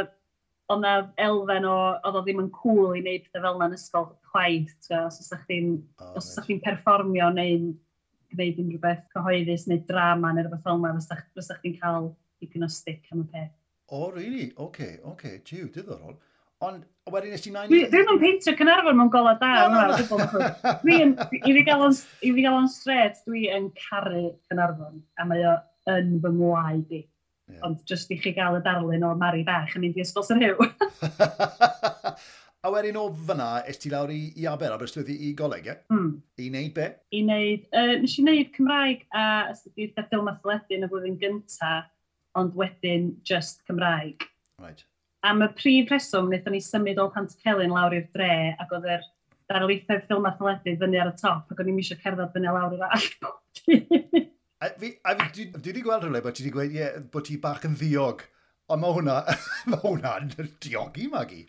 [0.74, 3.78] o'n na elfen o, oedd o ddim yn cool i wneud pethau fel yna yn
[3.78, 6.48] ysgol chwaith, os ydych chi'n oh, os right.
[6.48, 7.68] chi'n perfformio neu'n
[8.34, 12.10] gwneud unrhyw beth cyhoeddus neu drama neu rhywbeth fel yma, os ydych chi'n cael
[12.42, 13.54] digon o stick am y peth.
[13.86, 14.48] O, oh, really?
[14.56, 15.36] Oce, okay, oce, okay.
[15.46, 16.18] jiw, diddorol.
[16.66, 16.82] Ond
[17.14, 17.70] wedyn nes ti nain...
[17.70, 19.52] Dwi'n yn peintio Cynarfon mewn gola da.
[19.70, 20.50] No, no, no.
[20.82, 21.14] Dwi'n,
[21.44, 25.04] i fi gael o'n straight, dwi yn caru Cynarfon.
[25.22, 25.54] A mae o
[25.92, 27.04] yn fy ngwaed i.
[27.46, 27.62] Yeah.
[27.68, 30.42] Ond jyst i chi gael y darlun o Mari Bach yn mynd i ysgol sy'n
[30.42, 30.66] hyw.
[32.66, 35.76] a wedyn o fyna, est ti lawr i, i Aber Aberystwyth i, i goleg, e?
[35.94, 36.10] Mm.
[36.42, 36.88] I wneud be?
[37.14, 41.92] I wneud, uh, nes i wneud Cymraeg a ystydiaethau ffilm a theledu y flwyddyn gyntaf,
[42.36, 44.26] ond wedyn just Cymraeg.
[44.64, 44.82] Right.
[45.26, 48.90] Am y prif reswm, wnaethon ni symud o Pant Celyn lawr i'r dre, ac oedd
[48.98, 49.06] yr
[49.54, 52.74] darlithau ffilm a theledu fyny ar y top, ac o'n i'n eisiau cerdded fyny lawr
[52.74, 53.10] i'r all.
[54.66, 57.28] A fi, a fi, dwi, dwi wedi gweld rhywle bod ti wedi gweud, yeah, bod
[57.28, 58.24] ti bach yn ddiog.
[58.74, 59.18] Ond mae hwnna,
[59.70, 60.32] mae hwnna'n
[60.64, 61.44] diogi, Magi.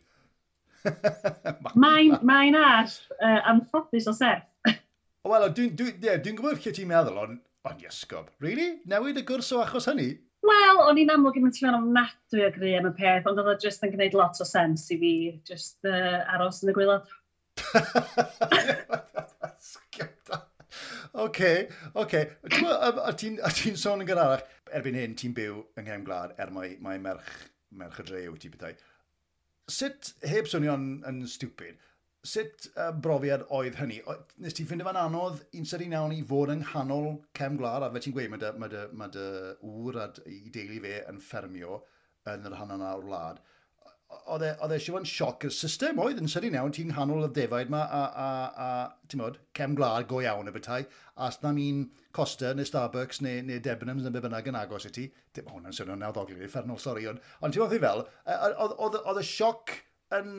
[1.82, 4.44] Mae'n mae ar uh, anffodus o sef.
[5.26, 8.28] Wel, dwi'n dwi, yeah, dwi gwybod lle ti'n meddwl, ond on iesgob.
[8.44, 8.74] Really?
[8.90, 10.10] Newid y gwrs o achos hynny?
[10.46, 13.54] Wel, o'n i'n amlwg yn ti'n meddwl ofnadwy o gry am y peth, ond oedd
[13.54, 15.14] o just yn gwneud lot o sens i fi,
[15.48, 17.08] just uh, aros yn y gwylod.
[19.72, 20.45] Sgybda.
[21.16, 22.20] Oce, oce.
[22.44, 24.44] A ti'n ti sôn yn gyrarach,
[24.76, 27.30] erbyn hyn, ti'n byw yng Nghefn Gwlad er mae, mae merch,
[27.72, 28.76] merch y dre yw ti bethau.
[29.72, 31.80] Sut, heb swnio'n yn stupid,
[32.26, 34.02] sut uh, brofiad oedd hynny?
[34.04, 37.86] O, nes ti'n ffindio fan anodd un sy'n un i fod yng nghanol cefn gwlad,
[37.86, 39.26] a fe ti'n gweud mae dy, mae dy, mae dy
[39.72, 41.80] wr a i deulu fe yn ffermio
[42.28, 43.40] yn yr hanner o'r wlad.
[44.06, 47.30] E, oedd e eisiau yn sioc y system oedd yn sydyn iawn, ti'n nghanol y
[47.38, 48.28] defaid ma a, a,
[48.66, 48.68] a
[49.10, 51.80] ti'n modd, cem glad go iawn y bethau, a os na mi'n
[52.18, 55.66] Costa neu Starbucks neu, neu Debenhams neu be bynnag yn agos i ti, dim hwn
[55.70, 58.52] yn swnio'n nawddoglu, effernol, sori, ond, ond ti'n modd i fel, e, e,
[58.86, 59.74] oedd y sioc
[60.20, 60.30] yn,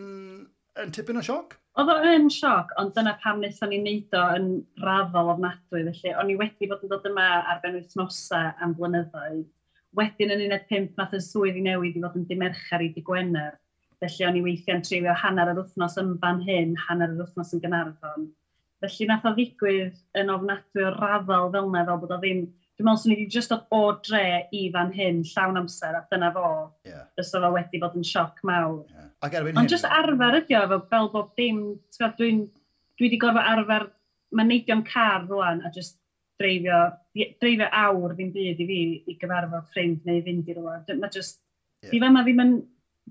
[0.84, 1.60] yn tipyn o sioc?
[1.78, 4.48] Oedd o yn sioc, ond dyna pam wnaethon ni wneud o yn
[4.86, 6.16] raddol ofnadwy felly.
[6.18, 9.46] O'n i wedi bod yn dod yma ar ben wythnosau am blynyddoedd
[9.96, 13.56] Wedyn yn 15 nath y swydd i newid i fod yn dimerchar i di Gwener.
[14.02, 17.64] Felly o'n i weithiau'n trefio hanner yr wythnos yn fan hyn, hanner yr wythnos yn
[17.64, 18.28] Gynarfon.
[18.84, 22.48] Felly nath o ddigwydd yn ofnadwy o raddol fel yna fel bod o ddim...
[22.78, 26.04] Dwi'n meddwl swn i wedi just dod o dre i fan hyn llawn amser a
[26.12, 26.50] dyna fo.
[26.86, 27.08] Yeah.
[27.18, 28.84] Ys o wedi bod yn sioc mawr.
[28.92, 29.08] Yeah.
[29.26, 29.72] Ond hyn...
[29.72, 31.64] just arfer ydi o fel bob dim.
[31.98, 33.90] Dwi'n dwi wedi gorfod arfer...
[34.36, 35.96] Mae neidio'n car rwan a just
[36.42, 36.80] dreifio,
[37.42, 38.80] dreifio awr ddim byd i fi
[39.12, 40.98] i gyfarfod ffrind neu fynd i rhywle.
[41.02, 41.42] Mae just,
[41.84, 41.94] yeah.
[41.94, 42.58] di fama ddim yn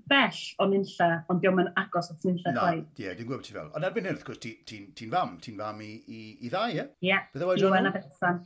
[0.07, 2.85] bell o nynlla, ond diolch yn agos at nynlla no, chwaith.
[2.99, 3.71] Ie, yeah, dwi'n gwybod ti fel.
[3.75, 6.75] Ond erbyn hyn, wrth gwrs, ti'n ti, ti fam, ti'n fam i, i, i ddau,
[6.75, 6.85] ie?
[7.07, 8.41] Ie, e, Iwan a Betsan.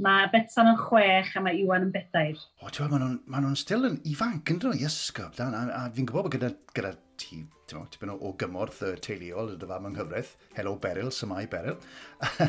[0.00, 2.38] Mae Betsan yn chwech a mae Iwan yn bedair.
[2.62, 5.66] O, ti'n gwybod, maen nhw'n ma still yn ifanc yn dod i ysgob, dan, a,
[5.82, 9.58] a fi'n gwybod bod gyda, gyda ti Tew, tipyn o, o gymorth uh, teuluol y
[9.60, 10.32] dyfam yng Nghyfraith.
[10.56, 11.76] Helo Beryl, symau Beryl.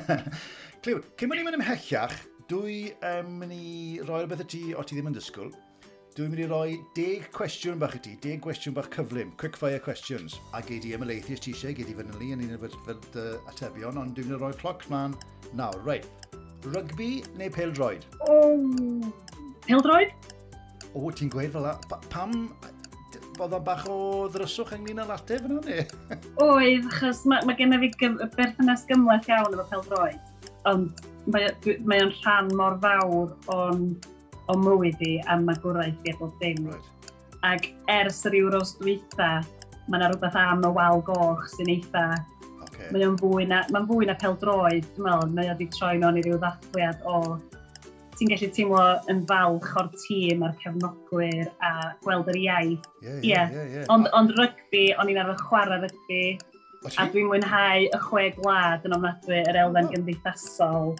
[0.81, 2.15] Clyw, cyn mynd i mynd ymhellach,
[2.49, 5.51] dwi um, mynd i roi rhywbeth y ti o ti ddim yn disgwyl.
[6.17, 9.79] Dwi'n mynd i roi 10 cwestiwn bach i ti, 10 cwestiwn bach cyflym, quick fire
[9.79, 10.39] questions.
[10.57, 14.01] A gei di ymlaethu os ti eisiau, gei di fanylu yn un o'r uh, atebion,
[14.01, 15.13] ond dwi'n mynd i roi cloc man
[15.53, 15.77] nawr.
[15.85, 16.09] Right,
[16.65, 18.09] rygbi neu peldroed?
[18.25, 19.13] O, oh,
[19.69, 20.17] peldroed?
[20.91, 21.77] O, ti'n gweud fel la.
[21.87, 22.33] Pa, Pam,
[23.37, 23.97] bod o'n bach o
[24.33, 25.79] ddryswch ynglyn â latte fyna ni?
[26.45, 31.51] Oedd, achos mae, ma gen i fi gym, berthynas gymlaeth iawn efo pelfroed, ond mae,
[31.85, 33.85] mae o'n rhan mor fawr o'n,
[34.51, 36.67] o mywyd i a mae gwraith i bob dim.
[36.67, 37.11] Right.
[37.47, 39.31] Ac ers yr euros dwytha,
[39.87, 42.05] mae yna rhywbeth am y wal goch sy'n eitha
[42.81, 42.89] okay.
[42.93, 46.19] Mae o'n fwy na, mae'n fwy na peldroed, dwi'n meddwl, mae o wedi troi mewn
[46.19, 47.21] i ryw ddathliad o
[48.21, 51.71] ti'n gallu teimlo yn falch o'r tîm a'r cefnogwyr a
[52.05, 52.83] gweld yr iaith.
[53.01, 53.87] Ie, yeah, yeah, yeah.
[53.93, 56.19] Ond, ond rygbi, o'n i'n arfer chwarae rygbi,
[56.91, 59.95] a dwi'n mwynhau y chwe gwlad yn ofnadwy yr elfen oh.
[59.95, 60.93] gymdeithasol.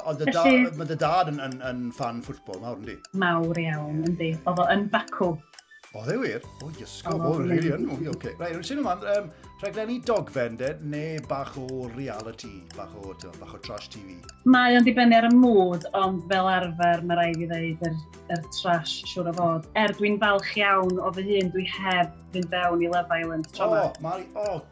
[0.00, 0.64] Ond Felly...
[0.78, 2.96] mae dy dad yn, yn, yn fan ffwtbol mawr, yndi?
[3.20, 4.32] Mawr iawn, yndi.
[4.48, 5.34] Oedd o yn bacw.
[5.94, 6.40] O, dde wir?
[6.64, 8.30] O, ysgo, o, rili yn mwy, oce.
[8.38, 9.26] Rai, rwy'n sy'n ymlaen, um,
[9.60, 14.14] rhaglenni dogfen de, neu bach o reality, bach o, tyma, bach o trash TV?
[14.48, 17.98] Mae o'n dibynnu ar y mood, ond fel arfer mae rai fi ddeud yr,
[18.32, 19.68] yr trash, siwr o fod.
[19.82, 23.68] Er dwi'n falch iawn o fy hun, dwi heb fynd fewn i Love Island tro
[23.76, 24.62] O, Mari, o,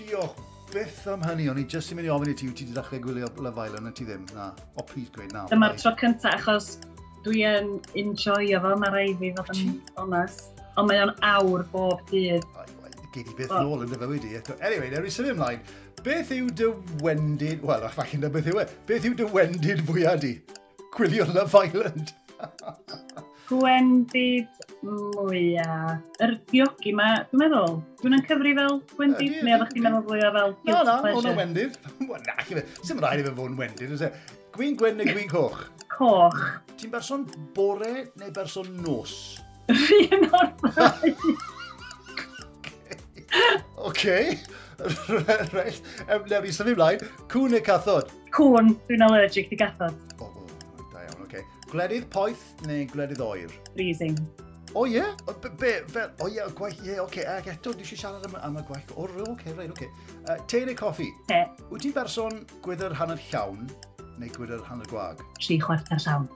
[0.00, 0.42] diolch
[0.74, 2.80] byth am hynny, o'n i jyst yn mynd i ofyn i ti, wyt ti wedi
[2.80, 4.50] dechrau gwylio Love Island, a ti ddim, na.
[4.74, 5.46] O, please, gweud na.
[5.54, 6.74] Dyma'r tro cyntaf, achos
[7.22, 10.55] dwi yn enjoyo fo, mae rai fi fod yn onest.
[10.76, 12.44] Ond mae o'n awr bob dydd.
[13.14, 13.62] Gyd i beth oh.
[13.64, 14.34] nôl yn dy fywyd i.
[14.60, 15.62] Anyway, nawr i symud ymlaen.
[16.04, 16.68] Beth yw dy
[17.02, 17.64] wendid...
[17.66, 18.66] Wel, falle na beth yw e.
[18.88, 20.36] Beth yw dy wendid fwyaf di?
[20.96, 22.12] Gwylio Love Island.
[23.46, 24.48] gwendid
[24.82, 26.02] mwyaf.
[26.22, 30.36] Yr diogi ma, dwi'n meddwl, dwi'n yn cyfri fel gwendid, neu oeddech chi'n meddwl fwyaf
[30.36, 31.80] fel guilty No, no, hwnna wendid.
[32.26, 32.36] Na,
[32.82, 34.12] sy'n rhaid i fe fod yn wendid, ys e.
[34.56, 35.66] Gwyn gwen neu gwyn coch?
[35.92, 36.40] Coch.
[36.76, 39.16] Ti'n berson bore neu berson nos?
[39.66, 41.16] Fi yn orffen.
[43.86, 44.16] Oce.
[45.56, 45.82] Reit.
[46.06, 47.04] Nawr i symud ymlaen.
[47.32, 48.12] Cwn neu cathod?
[48.36, 48.74] Cwn.
[48.86, 49.96] Dwi'n allergic i gathod.
[50.20, 51.42] O, o, da iawn, oce.
[51.72, 53.56] Gwledydd poeth neu gwledydd oer?
[53.74, 54.18] Freezing.
[54.76, 55.02] O ie?
[55.58, 57.26] Be, fel, o ie, gwaith, ie, oce.
[57.32, 58.94] Ac eto, dwi eisiau siarad am, am y gwaith.
[58.94, 59.90] O, oce, reit, oce.
[60.50, 61.10] Te neu coffi?
[61.30, 61.42] Te.
[61.72, 63.66] Wyt ti'n berson gwydr hanner llawn
[64.20, 65.22] neu gwydr hanner gwag?
[65.40, 66.28] Tri chwarter llawn.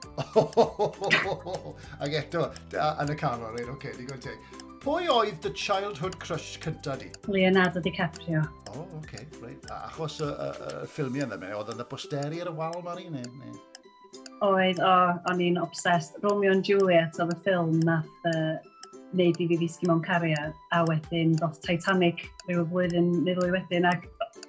[2.03, 4.37] Ac eto, yn y canol, o'r oce, okay, digon teg.
[4.81, 7.11] Pwy oedd the childhood crush cynta di?
[7.27, 8.41] Leonardo DiCaprio.
[8.71, 9.69] O, oh, oce, okay, right.
[9.69, 10.49] A achos y, y,
[10.81, 13.59] y ffilmiau yna, oedd yn y posteri ar y wal ma'r un, neu?
[14.41, 14.95] Oedd, o,
[15.29, 16.17] o'n i'n obsessed.
[16.25, 18.57] Romeo and Juliet oedd y ffilm nath uh,
[19.17, 23.87] neud i fi ddisgu mewn cariad, a wedyn ddoth Titanic ryw flwyddyn neu ddwy wedyn,
[23.89, 24.07] ac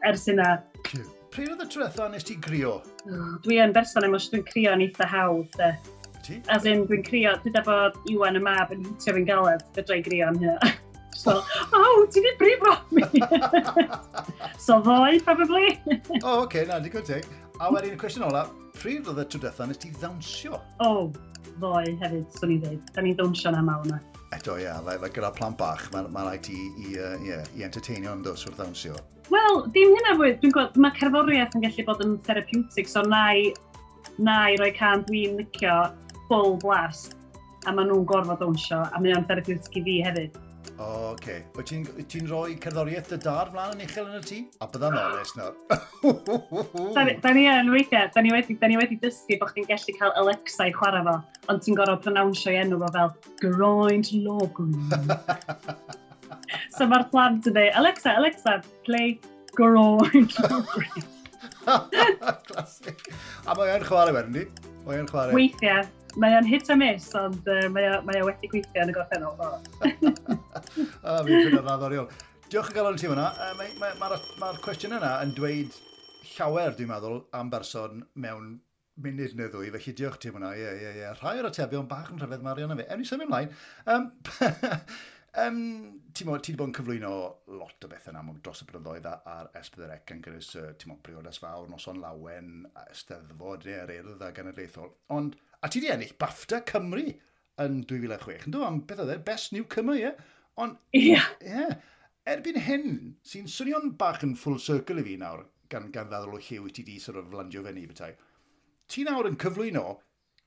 [0.08, 0.48] ers yna,
[1.32, 2.76] pryd oedd y trwetha nes ti grio?
[3.44, 5.56] Dwi yn berson emos, dwi'n crio yn eitha hawdd.
[5.56, 5.72] De.
[6.22, 6.38] Ti?
[6.52, 9.98] As in, dwi'n crio, dwi da bod Iwan y mab yn hitio fi'n galed, fedra
[9.98, 10.72] i grio am hynna.
[11.22, 11.38] so,
[11.78, 13.06] oh, ti di brifo mi!
[14.66, 15.78] so ddoe, probably.
[15.88, 17.26] o, oh, oce, okay, na, digon teg.
[17.60, 18.46] A wedyn, y cwestiwn ola,
[18.78, 20.60] pryd oedd y trwetha nes ti ddawnsio?
[20.84, 22.88] O, oh, ddoe hefyd, swn i'n dweud.
[22.92, 24.02] Da ni'n dawnsio na mawn na.
[24.32, 27.48] Eto, ie, yeah, like, like, gyda plant bach, mae'n ma rhaid i, i, uh, yeah,
[27.58, 28.96] i entertainio yn dos wrth ddawnsio.
[29.32, 30.30] Wel, dim hynna fwy.
[30.40, 33.50] Dwi'n gweld, mae cerddoriaeth yn gallu bod yn therapeutic, so na i,
[34.16, 35.76] na i roi can dwi'n licio
[36.30, 37.18] full blast,
[37.66, 40.40] a maen nhw'n gorfod dawnsio, a mae o'n therapeutic i fi hefyd.
[40.82, 41.12] O, oce.
[41.12, 41.42] Okay.
[41.54, 44.38] Wyt ti'n ti, rhoi cerddoriaeth dy dar flaen yn uchel yn y tŷ?
[44.64, 45.54] A bydda'n onest nawr.
[47.22, 50.14] da ni yn weithiau, da ni wedi, da ni wedi dysgu bod chdi'n gallu cael
[50.22, 51.16] Alexa i chwarae fo,
[51.52, 53.14] ond ti'n gorfod pronawnsio i enw fo fel
[53.44, 54.74] Groend Logwyn.
[56.76, 59.18] so mae'r plant yn dweud, Alexa, Alexa, play
[59.54, 61.10] Groend Logwyn.
[62.48, 63.10] Classic.
[63.46, 64.46] A mae'n chwarae wedyn ni?
[64.88, 65.36] Mae'n chwarae.
[65.36, 65.86] Weithiau
[66.20, 68.96] mae o'n hit a miss, ond uh, mae, o, mae o wedi gweithio yn y
[68.96, 69.38] gorffennol.
[71.08, 72.18] a fi'n ffynd o'r radd.
[72.52, 73.30] Diolch yn galon ti fyna.
[73.56, 75.78] Mae'r mae, mae, mae, cwestiwn yna yn dweud
[76.34, 78.52] llawer, dwi'n meddwl, am berson mewn
[79.02, 80.52] munud neu ddwy, felly diolch ti hwnna.
[80.58, 81.08] Ie, ie, ie.
[81.16, 82.86] Rhai o'r atebion bach yn rhyfedd Marion na fe.
[82.92, 83.54] Ewn ni symud ymlaen.
[83.88, 84.10] Um,
[85.32, 87.10] Um, ti'n mo, ti wedi bod yn cyflwyno
[87.56, 91.40] lot o bethau am dros y blynyddoedd ar S4C yn gynnwys, uh, ti'n mo, briodas
[91.40, 94.90] fawr, noson lawen, ysteddfod, neu yr urdd a genedlaethol.
[95.16, 97.06] Ond, a ti wedi ennill BAFTA Cymru
[97.64, 98.66] yn 2006, Yn ynddo?
[98.66, 99.16] Am beth oedd e?
[99.24, 100.12] Best New Cymru, ie?
[100.60, 101.06] Ond, ie.
[101.14, 101.32] Yeah.
[101.48, 101.80] yeah.
[102.28, 102.92] Erbyn hyn,
[103.26, 106.76] sy'n swnio'n bach yn full circle i fi nawr, gan, gan feddwl o lle wyt
[106.76, 108.12] ti di sort of landio fe ni bethau.
[108.92, 109.86] Ti nawr yn cyflwyno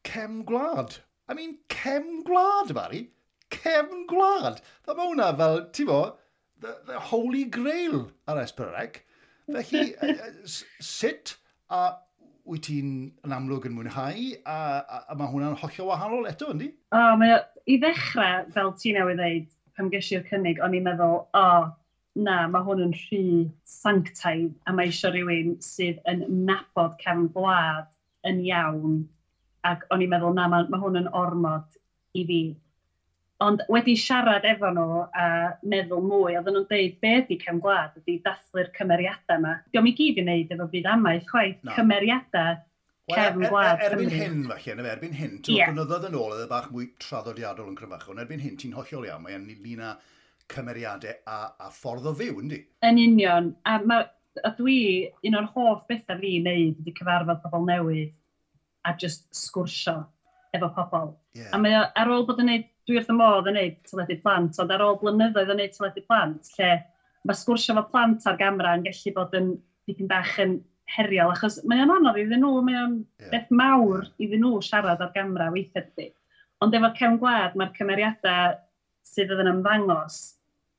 [0.06, 1.00] cem gwlad.
[1.26, 3.08] I mean, cem gwlad, Mari
[3.54, 4.62] cefn gwlad.
[4.86, 6.00] Da mae hwnna fel, ti bo,
[6.62, 9.04] the, the holy grail ar Esperec.
[9.52, 9.94] Felly,
[10.82, 11.36] sut
[11.70, 11.84] a
[12.46, 12.90] wyt ti'n
[13.26, 16.70] yn amlwg yn mwynhau a, a, a mae hwnna'n hollio wahanol eto, yndi?
[16.94, 21.24] O, oh, mae i ddechrau, fel ti newydd dweud, pam ges cynnig, o'n i'n meddwl,
[21.26, 21.72] o, oh,
[22.16, 23.24] na, mae hwn yn rhy
[23.68, 27.90] sanctaidd a mae eisiau rhywun sydd yn nabod cefn gwlad
[28.30, 29.02] yn iawn
[29.68, 31.82] ac o'n i'n meddwl, na, mae, mae hwn yn ormod
[32.16, 32.40] i fi.
[33.44, 35.26] Ond wedi siarad efo nhw a
[35.68, 39.58] meddwl mwy, oedden nhw'n dweud be ydy cefn gwlad ydy dathlu'r cymeriadau yma.
[39.74, 41.74] Diolch i gyd i wneud efo byd amaeth, chwaith, no.
[41.76, 42.62] cymeriadau e-
[43.12, 43.82] cefn er, gwlad.
[43.84, 45.74] Er, erbyn hyn, falle, nef, erbyn hyn, ti'n yeah.
[45.74, 49.10] blynyddoedd yn ôl, oedd e bach mwy traddodiadol yn Cryfach, ond erbyn hyn, ti'n hollol
[49.10, 49.92] iawn, mae'n ynglyn â
[50.54, 52.62] cymeriadau a, a ffordd o fyw, yndi?
[52.88, 54.00] Yn union, a, ma,
[54.48, 54.78] a dwi,
[55.28, 58.16] un o'r hoff bethau fi wneud ydy cyfarfod pobl newydd
[58.86, 59.98] a just sgwrsio
[60.56, 61.12] efo pobl.
[61.36, 61.52] Yeah.
[61.52, 64.60] A mae ar ôl bod yn gwneud dwi wrth y modd yn neud teledu plant,
[64.62, 66.70] ond ar ôl blynyddoedd yn neud teledu plant, lle
[67.26, 69.52] mae sgwrsio fo plant ar gamra yn gallu bod yn
[69.90, 70.60] dipyn bach yn
[70.96, 73.32] heriol, achos mae o'n anodd iddyn nhw, mae o'n yeah.
[73.34, 76.12] beth mawr iddyn nhw siarad ar gamra weithiau dydy.
[76.62, 78.56] Ond efo cefn gwlad, mae'r cymeriadau
[79.06, 80.20] sydd yn ymddangos,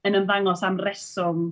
[0.06, 1.50] yn ymddangos am reswm,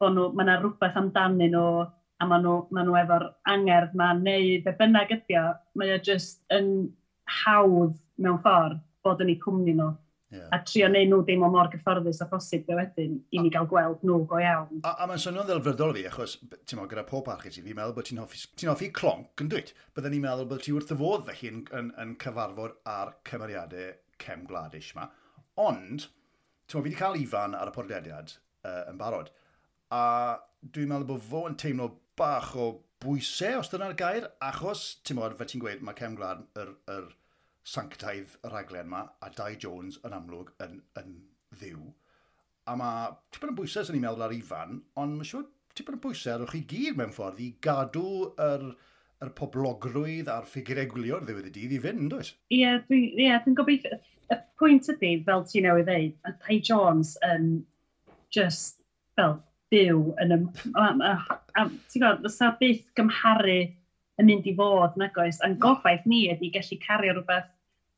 [0.00, 1.84] bod nhw, mae yna rhywbeth amdanyn nhw,
[2.22, 6.00] a maen nhw, ma nhw efo'r angerdd ma, neu be bynnag ydi o, mae o
[6.06, 6.70] jyst yn
[7.42, 9.94] hawdd mewn ffordd bod yn eu cwmni nhw.
[10.34, 10.48] Yeah.
[10.50, 13.68] A trio neud nhw ddim o mor gyfforddus a phosib be wedyn i ni gael
[13.70, 14.80] gweld nhw go iawn.
[14.82, 17.94] A, a mae'n swnio'n ddelfrydol fi, achos ti'n meddwl, gyda pob archus i fi'n meddwl
[17.94, 19.70] bod ti'n hoffi, ti hoffi clonc yn dweud.
[19.94, 23.92] Byddwn ni'n meddwl bod ti wrth y fodd felly yn, yn, yn cyfarfod ar cymeriadau
[24.24, 25.06] cem gwladus yma.
[25.62, 28.34] Ond, ti'n meddwl, fi wedi cael Ifan ar y podlediad
[28.66, 29.30] uh, yn barod.
[29.94, 30.02] A
[30.66, 32.72] dwi'n meddwl bod fo yn teimlo bach o
[33.04, 37.08] bwysau, os dyna'r gair, achos, ti'n meddwl, fe ti'n gweud, mae cem gwlad yr, yr
[37.66, 41.14] sanctaidd y rhaglen yma, a Dai Jones yn amlwg yn, yn
[41.58, 41.86] ddiw.
[42.70, 45.46] A mae tipyn yn bwysau sy'n ni'n meddwl ar Ifan, ond mae'n siŵr
[45.78, 48.10] tipyn yn bwysau ar chi gyd mewn ffordd i gadw
[48.42, 48.68] yr,
[49.24, 52.34] yr poblogrwydd a'r ffigurau gwylio'r ddiwedd y dydd i fynd, oes?
[52.50, 54.02] Ie, yeah, dwi'n yeah, dwi gobeithio...
[54.26, 57.50] Y pwynt ydy, fel ti'n newydd ddeud, a Dai Jones yn
[58.34, 58.80] just,
[59.18, 59.36] fel,
[59.74, 60.40] byw yn y...
[60.46, 63.60] Ti'n gwybod, fysa byth gymharu
[64.16, 67.52] yn mynd i fod, nag oes, a'n gobaith ni ydy gallu cario rhywbeth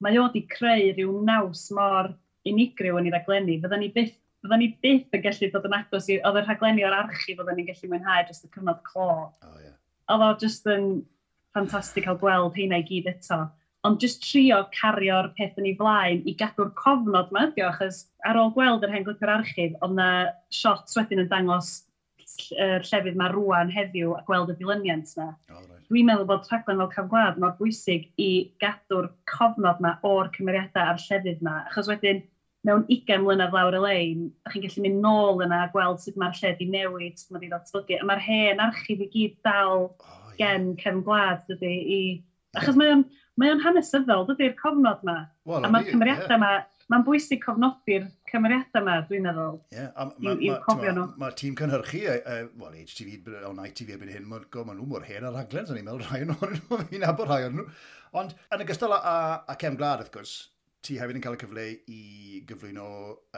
[0.04, 2.12] mae o wedi creu rhyw naws mor
[2.48, 3.60] unigryw yn ei raglenni.
[3.62, 6.16] Fydda ni byth Fydda ni byth yn gallu dod yn agos i...
[6.22, 9.08] Oedd y rhaglenni o'r archif oedden ni'n gallu mwynhau jyst y cyfnod clo.
[9.42, 9.74] Oh, yeah.
[10.14, 10.84] Oedd o jyst yn
[11.54, 13.40] ffantastig cael gweld heina i gyd eto.
[13.86, 18.38] Ond jyst trio cario'r peth yn ei flaen i gadw'r cofnod yma ydio, achos ar
[18.38, 20.08] ôl gweld yr hen glipio'r archif, oedd na
[20.54, 21.72] shots wedyn yn dangos
[22.54, 25.28] uh, llefydd mae rwan heddiw a gweld y dilyniant yna.
[25.50, 25.84] Oh, right.
[25.88, 28.30] Dwi'n meddwl bod rhaglen fel cam gwlad mor bwysig i
[28.62, 31.62] gadw'r cofnod yma o'r cymeriadau a'r llefydd yma.
[31.70, 32.22] Achos wedyn,
[32.66, 36.18] mewn 20 mlynedd lawr y lein, a chi'n gallu mynd nôl yna a gweld sut
[36.20, 38.00] mae'r lle di newid, sut mae di ddatblygu.
[38.02, 40.34] A mae'r hen archif i gyd dal oh, yeah.
[40.40, 42.00] gen cefn gwlad, dydy, i...
[42.58, 43.04] Achos mae o'n,
[43.38, 45.18] mae o'n hanesyddol, dydy'r cofnod yma.
[45.48, 46.86] Well, a mae'r cymeriadau yma, yeah.
[46.92, 51.06] mae'n bwysig cofnodi'r cymeriadau yma, dwi'n meddwl, yeah, i'w cofio nhw.
[51.20, 55.26] Mae tîm cynhyrchu, uh, well, HTV, o'n ITV erbyn hyn, maen ma nhw mor hen
[55.28, 57.66] ar raglen, o'n i'n meddwl rhai o'n nhw, fi'n abod rhai o'n nhw.
[58.18, 59.14] Ond, yn ogystal â,
[59.44, 60.34] â Cem Glad, wrth gwrs,
[60.84, 62.02] ti hefyd yn cael y cyfle i
[62.48, 62.90] gyflwyno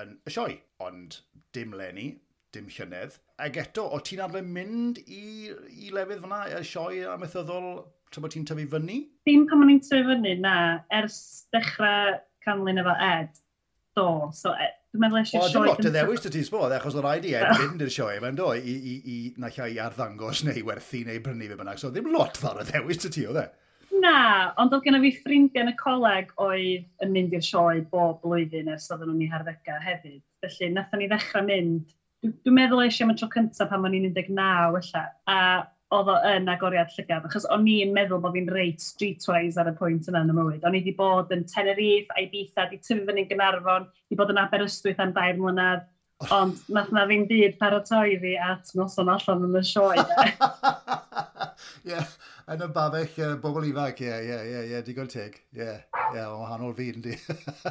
[0.03, 1.21] yn y sioe, ond
[1.57, 2.11] dim lenni,
[2.55, 3.17] dim llynedd.
[3.41, 5.51] Ac eto, o ti'n arfer mynd i,
[5.87, 7.71] i lefydd fyna, y sioe amethyddol,
[8.11, 8.99] tra bod ti'n tyfu fyny?
[9.29, 10.57] Dim pan o'n i'n tyfu fyny, na.
[11.01, 11.21] Ers
[11.55, 13.41] dechrau canlyn efo Ed,
[13.97, 14.07] do.
[14.37, 15.49] So, e, dwi'n meddwl eisiau sioe...
[15.49, 17.93] O, dim lot o ddewis dy ti sbod, achos o'r raid i Ed fynd i'r
[17.95, 21.81] sioe fe'n do, i, i, i na llai arddangos neu werthu neu brynu fe bynnag.
[21.83, 23.49] So, ddim lot fawr o ddewis dy ti, o dde.
[24.01, 28.21] Na, ond oedd gennym fi ffrindiau yn y coleg oedd yn mynd i'r sioe bob
[28.23, 30.23] blwyddyn ers oedden nhw'n ei harddegau hefyd.
[30.45, 31.91] Felly, nathon ni ddechrau mynd.
[32.25, 34.39] Dwi'n meddwl eisiau am y tro cyntaf pan o'n i'n 19
[34.77, 35.05] felly.
[35.33, 35.41] A
[35.95, 39.75] oedd o yn agoriad llygad, achos o'n i'n meddwl bod fi'n reit streetwise ar y
[39.79, 40.67] pwynt yna yn y mywyd.
[40.67, 45.03] O'n i wedi bod yn Tenerife, Ibiza, di tyfu fyny'n Gynarfon, di bod yn Aberystwyth
[45.03, 45.87] am dair mlynedd,
[46.23, 46.35] oh.
[46.39, 50.05] ond nath na ddim byd paratoi fi at noson allan yn y sioe.
[51.91, 52.05] Ie
[52.51, 55.37] yn y babell uh, bobl ifanc, ie, ie, ie, ie, digon teg.
[55.55, 55.69] Ie,
[56.17, 57.13] ie, o wahanol fi, yndi.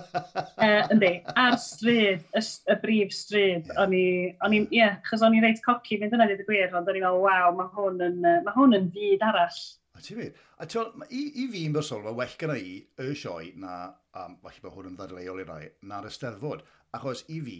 [0.63, 4.05] uh, yndi, ar stryd, y, y brif stryd, o'n i,
[4.45, 6.99] o'n i, ie, chos o'n i reit coci fynd yna, dweud y gwir, ond o'n
[6.99, 9.57] i'n meddwl, waw, mae hwn yn, ma hwn yn fyd arall.
[9.99, 13.17] A ti'n meddwl, a ti'n i, i fi yn bersonol, mae well gyda i y
[13.19, 13.79] sioe na,
[14.15, 16.63] a falle bod hwn yn ddadleol i rai, na'r ysteddfod.
[16.95, 17.57] Achos i fi,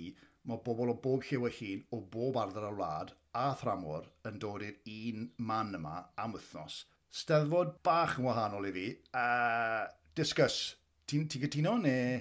[0.48, 4.40] mae bobl o bob lliw y hun, o bob ardal y wlad, a thramor yn
[4.40, 6.80] dod i'r un man yma am wythnos
[7.14, 10.76] steddfod bach yn wahanol i fi, Uh, discuss,
[11.10, 12.20] ti'n ti gytuno ti neu...?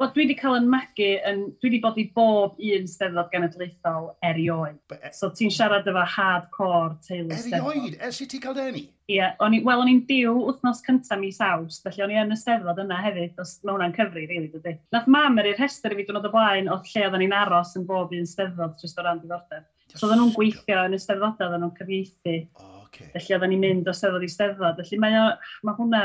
[0.00, 4.06] Wel, dwi wedi cael yn magu, yn, dwi wedi bod i bob un steddfod genedlaethol
[4.24, 4.78] erioed.
[4.88, 7.74] But, e so ti'n siarad efo hardcore teulu steddfod.
[7.74, 7.98] Erioed?
[8.08, 8.80] Ers i ti cael denu?
[9.10, 12.40] Ie, yeah, wel, o'n i'n diw wythnos cyntaf mis aws, felly o'n i yn y
[12.40, 14.76] steddfod yna hefyd, os mae hwnna'n cyfri, rili, really, dydy.
[14.96, 17.76] Nath mam yr i'r rhestr i fi dwi'n o blaen o lle oedden ni'n aros
[17.76, 19.68] yn bob un steddfod, jyst o ran diddordeb.
[19.92, 22.38] So oedden nhw'n gweithio yn y steddfodau, oedden nhw'n cyfieithu.
[22.56, 23.06] Oh Okay.
[23.14, 24.80] Felly oedden ni'n mynd o steddfod i steddfod.
[24.82, 25.26] Felly mae, o,
[25.66, 26.02] mae hwnna,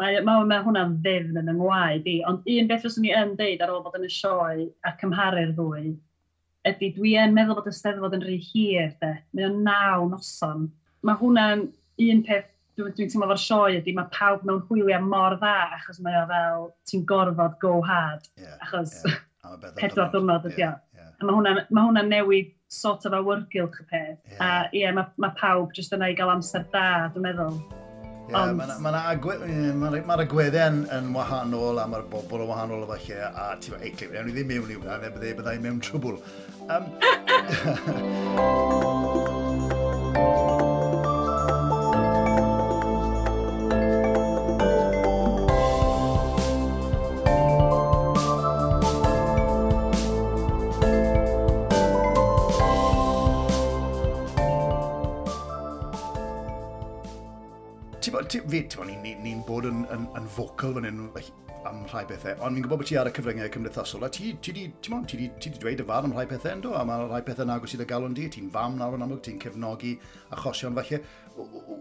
[0.00, 2.16] mae, mae, mae hwnna'n ddefn yn yng ngwaed i.
[2.30, 5.54] Ond un beth fyswn i yn deud ar ôl bod yn y sioe a cymharu'r
[5.54, 5.92] ddwy,
[6.70, 9.12] ydy dwi yn meddwl bod y steddfod yn rhy hir, de.
[9.36, 10.66] Mae o'n naw noson.
[11.06, 11.68] Mae hwnna'n
[12.08, 16.00] un peth dwi'n dwi teimlo fo'r sioe ydy mae pawb mewn hwyliau mor dda achos
[16.02, 19.20] mae o fel ti'n gorfod go hard yeah, achos yeah.
[19.78, 20.72] pedwar diwrnod ydy o.
[21.20, 24.18] A mae hwnna'n ma hwnna newid sort of awyrgylch y peth.
[24.32, 24.40] Yeah.
[24.40, 27.56] A ie, yeah, mae ma pawb jyst yna i gael amser da, dwi'n meddwl.
[28.24, 28.56] Yeah, Ond...
[28.56, 29.00] Mae yna ma, na, ma, na,
[30.96, 34.36] yn wahanol a mae'r bobl yn wahanol o falle a ti'n meddwl, eicli, Ewn i
[34.36, 36.16] ddim mewn i hwnna, neu byddai byddai mewn trwbl.
[36.72, 36.84] Um...
[58.30, 61.00] ti, fi, ti'n bod ni'n ni, ni bod yn, yn, yn focal fan hyn
[61.64, 65.52] am rhai pethau, ond fi'n gwybod bod ti ar y cyfryngau cymdeithasol, a ti wedi
[65.60, 68.10] dweud y fan am rhai pethau ynddo, a mae rhai pethau nag sydd y galw
[68.16, 69.94] di, ti'n fam nawr yn amlwg, ti'n cefnogi
[70.36, 71.00] achosion falle.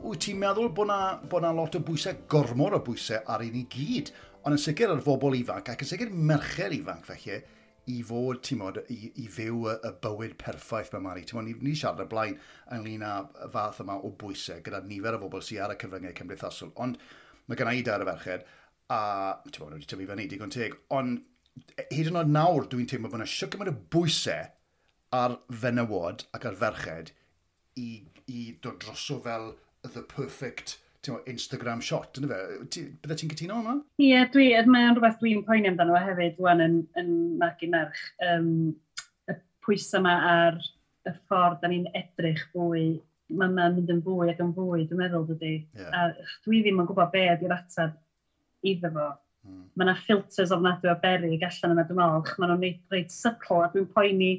[0.06, 3.60] Wyt ti'n meddwl bod na, bod na lot o bwysau, gormor o bwysau ar un
[3.60, 7.42] i gyd, ond yn sicr ar fobl ifanc, ac yn sicr mercher ifanc felly,
[7.92, 11.26] i fod, ti'n modd, i, i fyw y, y bywyd perffaith mae Mari.
[11.28, 12.38] Ti'n modd, ni, ni siarad y blaen
[12.76, 16.16] ynglyn â y fath yma o bwysau gyda nifer o bobl sy'n ar y cyfryngau
[16.20, 16.72] cymdeithasol.
[16.84, 17.00] Ond
[17.48, 18.48] mae gen i dar y ferched,
[18.94, 19.02] a
[19.50, 20.78] ti'n modd, wedi tyfu fyny digon teg.
[20.96, 21.20] Ond
[21.76, 24.48] e, hyd yn oed nawr dwi'n teimlo bod yna siwc yma'r bwysau
[25.14, 27.14] ar fenywod ac ar ferched
[27.80, 27.90] i,
[28.32, 29.52] i dod droso fel
[29.84, 30.78] the perfect
[31.12, 32.86] Instagram shot, yna fe.
[33.04, 33.76] Bydde ti'n cytuno yma?
[34.00, 37.10] Ie, yeah, dwi, er mae o'n rhywbeth dwi'n poeni amdano hefyd wan yn, yn
[37.42, 38.04] magu merch.
[38.24, 38.52] Um,
[39.30, 39.36] y
[39.66, 42.86] pwysau yma ar y ffordd da ni'n edrych fwy,
[43.34, 45.58] mae'n ma mynd yn fwy ac yn fwy, dwi'n meddwl dydy.
[45.80, 45.92] Yeah.
[45.92, 48.00] A dwi ddim yn gwybod be ydy'r atab
[48.64, 49.10] iddo fo.
[49.44, 49.62] Mm.
[49.76, 53.72] Mae yna filters ofnadwy o berig allan yna, dwi'n meddwl, mae nhw'n reit subtle a
[53.74, 54.34] dwi'n poeni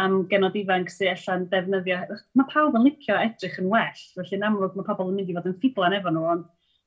[0.00, 2.00] am genod ifanc sy'n allan defnyddio.
[2.38, 5.36] Mae pawb yn licio edrych yn well, felly yn amlwg mae pobl yn mynd i
[5.36, 6.46] fod yn ffiblan efo nhw, ond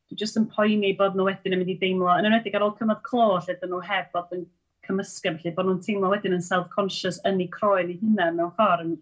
[0.10, 2.76] dwi jyst yn poeni bod nhw wedyn yn mynd i deimlo, yn enwedig ar ôl
[2.78, 4.46] cyfnod clo, lle dyn nhw heb bod yn
[4.88, 8.96] cymysgau, felly bod nhw'n teimlo wedyn yn self-conscious yn eu croen eu hunain mewn ffordd.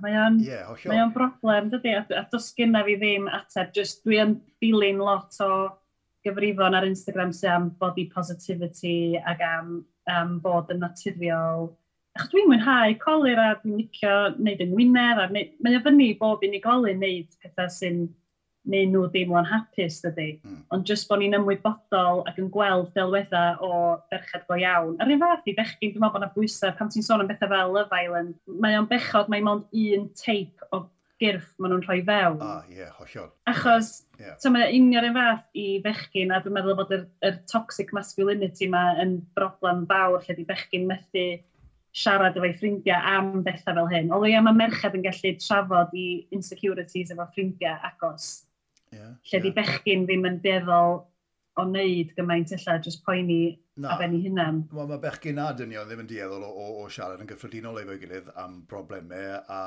[0.00, 4.20] Mae o'n yeah, mae broblem, dydy, a, a dos gynna fi ddim ateb, just dwi
[4.22, 5.50] yn dilyn lot o
[6.24, 9.74] gyfrifon ar Instagram sy'n am body positivity ac am,
[10.08, 11.68] am bod yn naturiol,
[12.14, 15.18] Ach, dwi'n mwynhau colir a dwi'n licio wneud yng Ngwynedd.
[15.18, 18.04] a mae o fyny bob unigolyn wneud pethau sy'n
[18.70, 20.28] neu nhw deimlo'n hapus dydy.
[20.44, 20.60] Mm.
[20.72, 23.70] Ond jyst bod ni'n ymwybodol ac yn gweld delweddau o
[24.12, 24.94] berchad go iawn.
[25.02, 27.50] Ar un fath i bechgyn, dwi'n meddwl bod yna bwysau pan ti'n sôn am bethau
[27.50, 28.36] fel Love Island.
[28.62, 30.84] Mae o'n bechod, mae mond un teip o
[31.22, 32.38] gyrff maen nhw'n rhoi fewn.
[32.42, 33.32] Ah, ie, yeah, hollol.
[33.50, 34.36] Achos, yeah.
[34.38, 38.68] so mae union un fath i bechgyn, a dwi'n meddwl bod yr, yr toxic masculinity
[38.68, 41.26] yma yn broblem fawr lle di bechgyn methu
[41.94, 44.12] siarad efo'i ffrindiau am bethau fel hyn.
[44.14, 48.30] O leia mae merched yn gallu trafod i insecurities efo ffrindiau agos.
[48.94, 49.42] Yeah, lle yeah.
[49.42, 51.04] di bechgyn ddim yn deddol
[51.54, 53.94] o wneud gymaint illa, jyst poeni Na.
[53.94, 54.60] a ben i hunan.
[54.74, 58.00] Mae ma bechgyn a dynion ddim yn dieddol o, o, o siarad yn gyffredinol efo'i
[58.02, 59.60] gilydd am broblemau a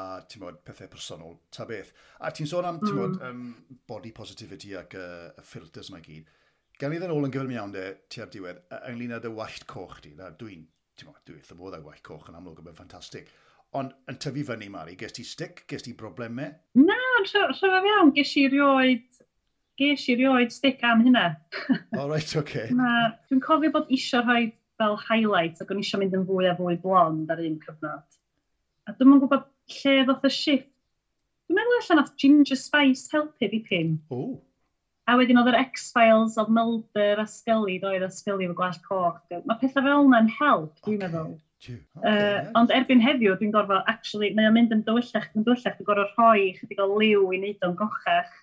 [0.43, 1.93] mod, pethau personol, ta beth.
[2.19, 2.95] A ti'n sôn am mm.
[2.99, 3.45] mod, um,
[3.87, 6.27] body positivity ac uh, y filters mae gyd.
[6.77, 9.63] Gan i ddyn ôl yn gyfel iawn de, ti ar diwedd, ynglyn â dy wallt
[9.71, 10.67] coch di, na, dwi'n
[11.05, 13.27] Mo, dwi wrth y bod â gwaith coch yn amlwg, mae'n ffantastig.
[13.77, 16.55] Ond yn tyfu fyny, Mari, ges ti stick, ges ti broblemau?
[16.79, 19.19] Na, yn rhyfedd iawn, ges i rioed,
[19.77, 21.27] ges i rioed stick am hynna.
[21.99, 22.39] O, reit, oce.
[22.41, 22.71] Okay.
[22.73, 24.47] Dwi'n cofio bod isio rhoi
[24.81, 28.19] fel highlight, ac o'n isio mynd yn fwy a fwy blond ar un cyfnod.
[28.87, 29.45] A dwi'n mwyn gwybod
[29.77, 30.71] lle ddoth y shift.
[31.47, 33.97] Dwi'n meddwl allan nath Ginger Spice helpu fi pum.
[34.09, 34.21] O.
[35.07, 39.21] A wedyn oedd yr X-Files, oedd Mulder a Scully, doedd a Scully fy glas coch.
[39.31, 41.37] Mae pethau fel yna'n help, dwi'n meddwl.
[41.57, 42.49] Okay, okay, uh, yes.
[42.59, 46.11] Ond erbyn heddiw, dwi'n gorfod, actually, mae o'n mynd yn dywyllach, yn dywyllach, dwi'n gorfod
[46.19, 48.35] rhoi chydig o liw i wneud o'n gochach.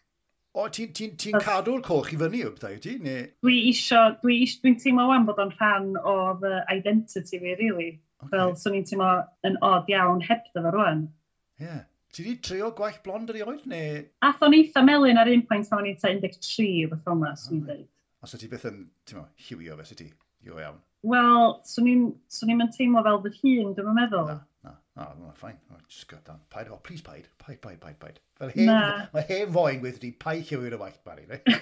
[0.54, 2.96] O, ti'n ti, ti, ti cadw'r coch i fyny o bethau, ti?
[3.02, 3.16] Ne?
[3.44, 7.90] Dwi isio, dwi isio, dwi'n teimlo wan bod o'n rhan o fy identity fi, really.
[8.22, 8.32] Okay.
[8.32, 9.10] Fel, swn i'n teimlo
[9.44, 11.10] yn odd iawn heb dyfa rwan.
[11.60, 11.68] Ie.
[11.68, 11.82] Yeah.
[12.14, 14.02] Ti wedi trio gwaith blond ar ei oed, neu...?
[14.22, 17.64] Ath o'n eitha melun ar un pwynt pan o'n i'n 13, beth o'n mas, ni'n
[17.66, 17.88] dweud.
[18.22, 20.12] Os ydy beth yn, ti'n mo, hiwio fe, sydd ti?
[20.44, 20.78] hiwio iawn.
[21.10, 24.30] Wel, swn i'n mynd teimlo fel fy hun, dwi'n meddwl.
[24.30, 25.58] Na, na, na, na, ffain.
[25.88, 26.40] Just got down.
[26.54, 28.20] Paid, oh, please paid, paid, paid, paid, paid.
[28.38, 28.72] Fel hen,
[29.12, 31.42] mae hen foen gweithio di pai hiwio'r waith, Barry, Mari.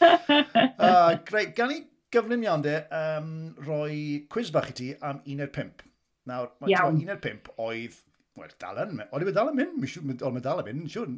[0.00, 1.82] uh, ah, Greit, gan i
[2.14, 3.32] gyflym iawn de, um,
[3.66, 5.50] roi cwiz bach i ti am 1.5.
[5.58, 5.84] 5.
[5.84, 5.94] Er
[6.28, 7.98] Nawr, mae 1 5 oedd
[8.38, 9.10] Wel, dal yn mynd.
[9.12, 10.22] Oedd i dal yn mynd?
[10.22, 11.10] Oedd i dal yn mynd, siwr.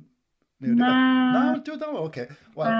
[0.60, 0.88] Na.
[1.32, 2.26] Na, dwi'n dal, oce.
[2.56, 2.74] Wel,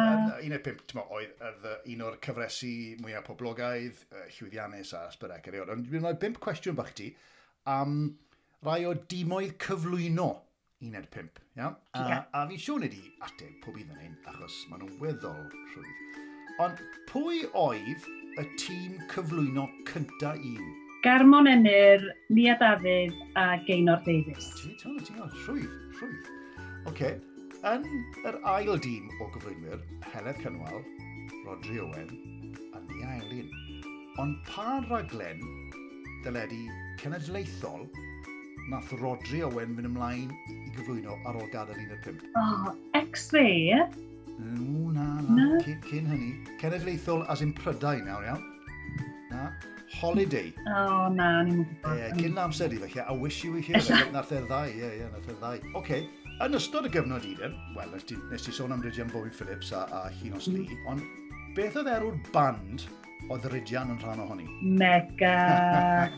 [0.44, 4.02] un o'r pimp, ti'n oedd un o'r cyfresu mwyaf poblogaidd,
[4.36, 5.72] llwyddiannus a sbyrrac ar eod.
[5.76, 7.08] Ond dwi'n rhoi bimp cwestiwn bach ti
[7.72, 7.96] am
[8.66, 10.28] rai o dimoedd cyflwyno
[10.80, 11.40] un er ed pimp.
[11.56, 11.70] Ia?
[11.92, 12.22] A, yeah.
[12.32, 16.20] a fi siŵr wedi ateb pob un yn hyn, achos maen nhw'n weddol rhwydd.
[16.64, 18.06] Ond pwy oedd
[18.40, 20.70] y tîm cyflwyno cynta un?
[21.02, 24.50] Garmon Enir, Nia Dafydd a Gaynor Davies.
[24.60, 25.14] Ti, ti, ti,
[25.46, 26.26] rhwydd, rhwydd.
[26.84, 27.14] Oce, okay.
[27.64, 27.86] yn
[28.28, 29.80] yr ail dîm o gyflwynwyr,
[30.12, 30.82] Heledd Cynwal,
[31.46, 32.12] Rodri Owen
[32.76, 33.48] a Nia Elin.
[34.20, 35.40] Ond pa raglen
[36.26, 36.60] dyledu
[37.00, 37.88] cenedlaethol
[38.68, 42.28] nath Rodri Owen fynd ymlaen i gyflwyno ar ôl gadael un o'r pimp?
[42.36, 43.80] Oh, X-ray, ie?
[44.36, 45.64] No, na, na, no.
[45.64, 46.30] Cyn, cyn hynny.
[46.60, 48.44] Cenedlaethol as in prydau nawr iawn.
[49.32, 49.48] Na,
[50.00, 50.52] Holiday.
[50.64, 51.98] O, oh, na, ni'n gwybod.
[52.00, 53.76] Ie, cyn amser i felly, I wish you were here.
[53.76, 54.06] Ella.
[54.14, 55.58] nath e'r ddau, ie, ie, nath e'r ddau.
[55.74, 56.06] Oce, okay.
[56.40, 59.74] yn ystod y gyfnod un, wel, nes ti, nes ti sôn am Rydian Bowie Phillips
[59.76, 60.56] a, a Hinos mm.
[60.56, 61.04] Lee, ond
[61.58, 62.86] beth oedd erw'r band
[63.28, 64.48] oedd Rydian yn rhan ohoni?
[64.64, 66.08] Mega!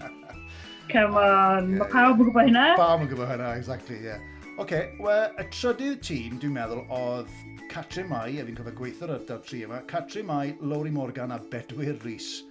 [0.92, 2.64] Come on, yeah, mae pawb yn gwybod hynna?
[2.78, 4.12] Pawb yn gwybod hynna, exactly, ie.
[4.12, 4.30] Yeah.
[4.54, 7.34] Oce, okay, wel, y trydydd tîm, dwi'n meddwl, oedd
[7.72, 11.40] Catrin Mai, a fi'n cofio gweithio gweithio'r ardal tri yma, Catrin Mai, Lowry Morgan a
[11.50, 12.44] Bedwyr Rhys.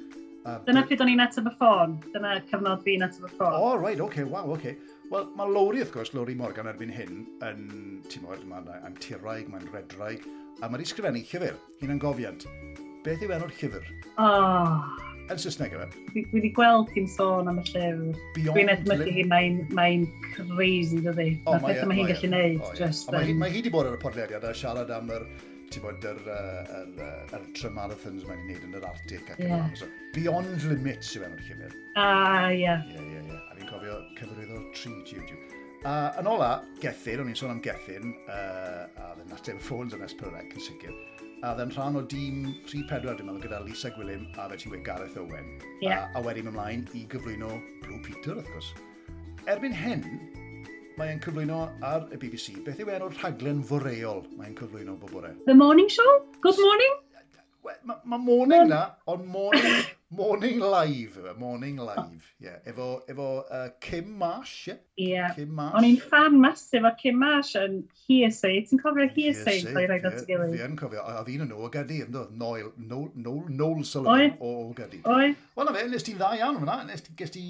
[0.44, 1.94] Uh, Dyna pryd o'n i'n ateb y ffôn.
[2.12, 3.54] Dyna cyfnod fi'n ateb y ffôn.
[3.56, 4.74] O, oh, right, oce, okay, wow, oce.
[4.74, 4.94] Okay.
[5.14, 7.64] Wel, mae Lowry, wrth gwrs, Lowry Morgan erbyn hyn, yn,
[8.10, 10.24] ti'n er modd, mae'n antiraig, mae'n redraig,
[10.60, 12.48] a mae wedi sgrifennu llyfr, hi'n angofiant.
[13.06, 13.88] Beth yw enw'r llyfr?
[14.18, 14.82] Oh.
[15.32, 15.86] Yn Saesneg yma?
[15.86, 16.04] E?
[16.16, 18.20] Dwi wedi gweld hi'n sôn am y llyfr.
[18.40, 20.02] Dwi'n edmygu hi, mae'n mae
[20.34, 21.30] crazy, dydi.
[21.46, 22.34] Oh, mae e, hi'n gallu e.
[22.34, 22.60] neud.
[22.60, 22.80] Oh, yeah.
[22.82, 23.20] Just, um...
[23.40, 26.76] Mae hi wedi bod ar y podlediad a siarad am yr er bod, yr, uh,
[26.82, 29.66] yr, uh, yr try marathons mae'n gwneud yn yr Arctic ac yeah.
[29.66, 31.74] yn so, Beyond Limits yw enw'r llyfr.
[31.98, 32.70] Ah, ie.
[32.94, 33.40] Ie, ie, ie.
[33.50, 35.62] A fi'n cofio cyfrwyddo tri YouTube.
[35.90, 39.96] A yn ola, Gethin, o'n i'n sôn am Gethin, uh, a ddyn nateb y ffôns
[39.98, 40.94] yn Esperec yn sicr,
[41.44, 44.86] a ddyn rhan o dîm 3-4 dwi'n meddwl gyda Lisa Gwilym a fe ti'n gweud
[44.88, 45.50] Gareth Owen.
[45.82, 46.06] Yeah.
[46.06, 48.72] A, a wedyn ymlaen i gyflwyno Blue Peter, wrth gwrs.
[49.52, 50.06] Erbyn hyn,
[51.00, 52.60] mae'n cyflwyno ar y BBC.
[52.66, 55.34] Beth yw enw'r rhaglen foreol mae'n cyflwyno bob bore?
[55.48, 56.12] The Morning Show?
[56.46, 57.00] Good Morning?
[57.64, 61.16] Mae ma morning na, ond morning, morning live.
[61.18, 62.48] E, morning live, ie.
[62.50, 62.58] Yeah.
[62.68, 64.76] Efo, efo uh, Kim Marsh, ie.
[64.98, 65.30] Yeah.
[65.32, 65.36] Ie.
[65.38, 65.78] Kim Marsh.
[65.80, 68.60] O'n i'n fan masif o Kim Marsh yn Hearsay.
[68.68, 69.64] Ti'n cofio Hearsay?
[69.64, 69.88] Hearsay,
[70.28, 70.52] ie.
[70.58, 71.06] Fi yn cofio.
[71.08, 72.26] A fi'n yn o gadi, ynddo?
[72.36, 75.00] Noel, Noel, Noel, Noel Sullivan o o gadi.
[75.08, 75.32] Oi.
[75.56, 76.82] Wel na fe, nes ti dda iawn fyna.
[76.92, 77.48] Nes ti...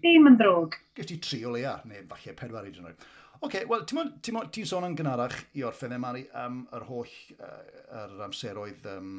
[0.00, 0.80] Dim yn ddrwg.
[0.96, 2.96] Ges ti tri o leia, neu falle pedwar i dyn nhw.
[3.40, 3.86] Oce, okay, wel,
[4.20, 9.14] ti'n sôn yn gynharach i orffen e, Mari, am yr holl, uh, yr amseroedd um,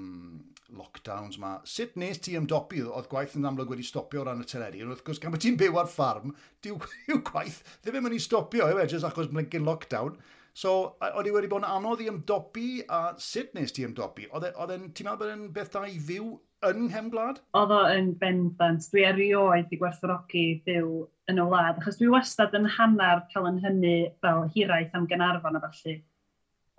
[0.77, 1.55] lockdowns ma.
[1.65, 2.83] Sut nes ti ymdopi?
[2.85, 4.83] Oedd gwaith yn amlwg wedi stopio o ran y teledu.
[4.85, 6.77] Ond wrth gwrs, gan bod ti'n byw ar ffarm, diw
[7.31, 10.21] gwaith ddim yn mynd i stopio, ewe, jyst achos blinkin lockdown.
[10.53, 14.29] So, oedd wedi bod yn anodd i ymdopi, a sut nes ti ymdopi?
[14.29, 16.35] Oedd e, e'n, ti'n meddwl bod e'n beth da i fyw
[16.69, 17.39] yng Nghefn Gwlad?
[17.57, 18.85] Oedd o yn bendant.
[18.93, 20.89] Dwi erioed i gwerthorogi byw
[21.31, 25.57] yn y wlad, achos dwi wastad yn hanner cael yn hynny fel hiraeth am Gynarfon
[25.57, 25.95] a falle.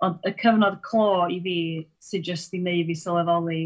[0.03, 1.57] Ond y cyfnod clo i fi
[2.03, 3.63] sydd jyst i neu fi sylweddoli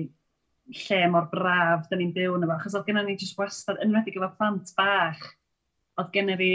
[0.79, 4.17] lle mor braf dyn ni'n byw yn efo, achos oedd gennym ni jyst wastad, enwedig
[4.17, 5.21] efo plant bach,
[6.01, 6.51] oedd gennym fi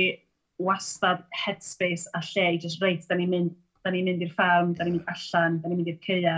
[0.63, 4.75] wastad headspace a lle i just reit, da ni'n mynd, da ni'n mynd i'r ffarm,
[4.77, 6.37] da ni'n mynd allan, da ni'n mynd i'r ceia,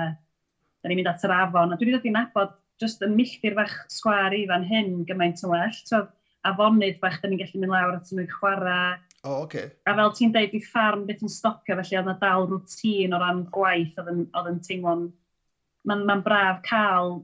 [0.85, 3.57] da ni'n mynd at yr afon, a dwi wedi dod i nabod just y milltir
[3.59, 5.75] fach sgwar i fan hyn gymaint yn well.
[5.87, 6.05] So,
[6.45, 8.97] afonydd bach, da ni'n gallu mynd lawr at nhw'n chwarae.
[9.25, 9.71] O, oh, okay.
[9.89, 13.21] A fel ti'n deud, di ffarm beth yn stopio, felly oedd na dal rŵtín o
[13.23, 15.07] ran gwaith oedd yn teimlo'n...
[15.85, 17.19] Mae'n ma braf cael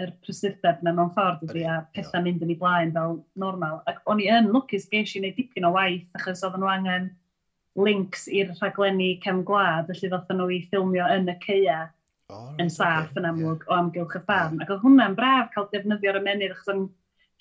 [0.00, 3.80] yr prysurdeb yna mewn ffordd ydy, a pethau mynd yn ei blaen fel normal.
[3.90, 7.10] Ac o'n i yn lwcus ges i wneud dipyn o waith, achos oedd nhw angen
[7.78, 11.80] links i'r rhaglenni cefn gwlad, felly ddoth nhw i ffilmio yn y ceia
[12.34, 13.72] oh, yn saff yn amlwg yeah.
[13.72, 14.56] o amgylch y ffarm.
[14.56, 14.66] Yeah.
[14.66, 16.86] Ac oedd hwnna'n braf cael defnyddio'r ymenydd achos o'n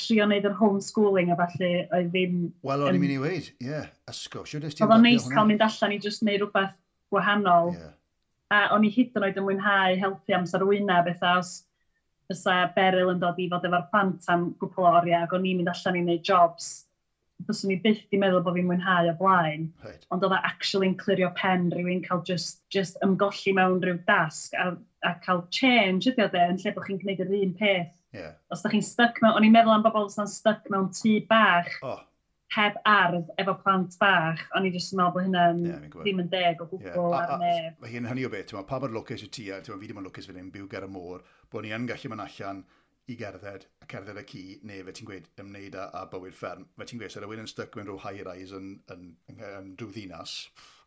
[0.01, 2.41] trio wneud yr homeschooling a falle oedd ddim...
[2.67, 3.87] Wel, o'n i'n mynd i weid, ie, yeah.
[4.11, 4.43] ysgo.
[4.45, 6.75] Oedd o'n neis cael mynd allan i just wneud rhywbeth
[7.13, 7.73] gwahanol.
[7.75, 7.93] Yeah.
[8.53, 11.55] A o'n i hyd yn oed yn mwynhau helpu amser wyna beth os
[12.27, 15.59] fysa Beryl yn dod i fod efo'r plant am gwpl o oriau ac o'n i'n
[15.59, 16.86] mynd allan i wneud jobs
[17.45, 20.07] byswn i byth di meddwl bod fi'n mwynhau o blaen, right.
[20.13, 24.71] ond oedd e actually'n clirio pen rhywun cael just, just ymgolli mewn rhyw dasg a,
[25.05, 27.93] a cael change ydi o de, yn lle bod chi'n gwneud yr un peth.
[28.15, 28.33] Yeah.
[28.53, 31.69] Os da chi'n stuck mewn, o'n i'n meddwl am bobl sy'n stuck mewn tŷ bach,
[31.85, 32.01] oh.
[32.55, 36.31] heb ardd, efo plant bach, o'n i'n just yn meddwl bod hynna'n yeah, ddim yn
[36.33, 37.21] deg o gwbl yeah.
[37.21, 37.77] ar neb.
[37.83, 40.41] Mae hi'n hynny o beth, pa mae'r lwcus y tŷ, fi ddim yn lwcus fan
[40.41, 41.21] hyn, byw ger y môr,
[41.53, 42.65] bod ni yn gallu mynd allan,
[43.07, 46.65] i gerdded, a cerdded y cu, neu fe ti'n gweud ymwneud â, â bywyd fferm.
[46.75, 49.93] Fe ti'n gweud, so rhywun yn styc mewn rhyw high-rise yn, yn, yn, yn rhyw
[49.93, 50.33] ddinas,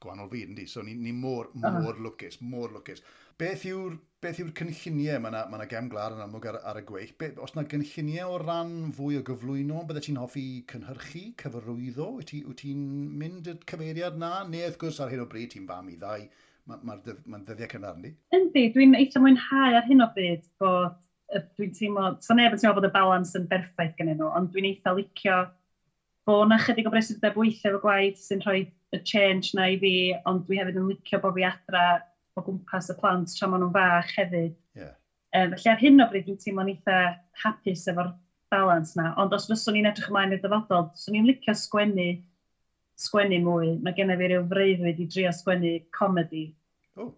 [0.03, 0.67] gwahanol fyd, yndi?
[0.69, 2.05] So ni, ni mor, mor uh.
[2.05, 3.01] lwcus, mor lwcus.
[3.41, 6.85] Beth yw'r beth yw'r cynlluniau mae yna ma gem glar yn amlwg ar, ar y
[6.91, 7.15] gweill?
[7.17, 12.11] Be, os yna gynlluniau o ran fwy o gyflwyno, byddai ti'n hoffi cynhyrchu, cyfarwyddo?
[12.19, 14.35] Wyt ti'n ti mynd y cyfeiriad na?
[14.51, 16.29] Neu wrth gwrs ar hyn o bryd ti'n fam i ddau,
[16.69, 18.13] mae'r ma, ma, ma dyddiau cynnar ni?
[18.37, 21.01] Yndi, dwi'n eitha mwynhau ar hyn o bryd bod
[21.31, 24.69] dwi'n teimlo, so neb yn teimlo bod y balans yn berffaith gen nhw, ond dwi'n
[24.73, 25.41] eitha licio
[26.29, 28.63] bod yna chydig o bresurdeb weithio efo gwaith sy'n rhoi
[28.95, 29.93] y change na i fi,
[30.27, 31.85] ond dwi hefyd yn licio bod fi adra
[32.39, 34.57] o gwmpas y plant tra maen nhw'n fach hefyd.
[34.79, 34.97] Yeah.
[35.37, 36.99] Um, felly ar hyn o bryd dwi'n teimlo'n eitha
[37.45, 38.11] hapus efo'r
[38.51, 42.09] balans na, ond os fyswn i'n edrych ymlaen i'r dyfodol, swn i'n licio sgwennu,
[42.99, 43.77] sgwennu mwy.
[43.85, 46.49] Mae genna fi ryw freuddwyd i drio sgwennu comedi.
[46.99, 47.13] Oh.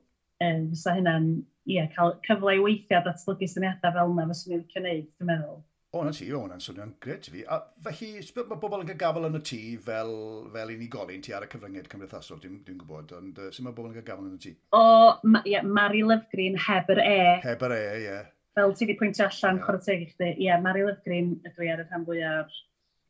[0.44, 1.32] Um, fysa hynna'n
[1.68, 5.60] ie, cael cyfle i weithio datblygu syniadau fel yna fyswn i'n cynnig, dwi'n meddwl.
[5.92, 7.42] O, na ti, o, hwnna'n swnio'n gret i fi.
[7.52, 10.12] A felly, sbeth mae bobl yn cael gafel yn y tŷ fel,
[10.54, 13.90] fel unigolyn, ti ar y cyfryngau cymdeithasol, dwi'n dwi gwybod, ond uh, sut mae bobl
[13.90, 14.52] yn cael gafel yn y tŷ?
[14.78, 14.86] O,
[15.28, 17.18] ma, yeah, Mari Lyfgrin heb yr e.
[17.44, 18.06] Heb yr e, ie.
[18.06, 18.30] Yeah.
[18.56, 19.66] Fel ti wedi pwyntio allan, yeah.
[19.66, 22.56] chwarae teg i chdi, ie, yeah, Mari Lyfgrin ydw i ar y rhan fwyaf.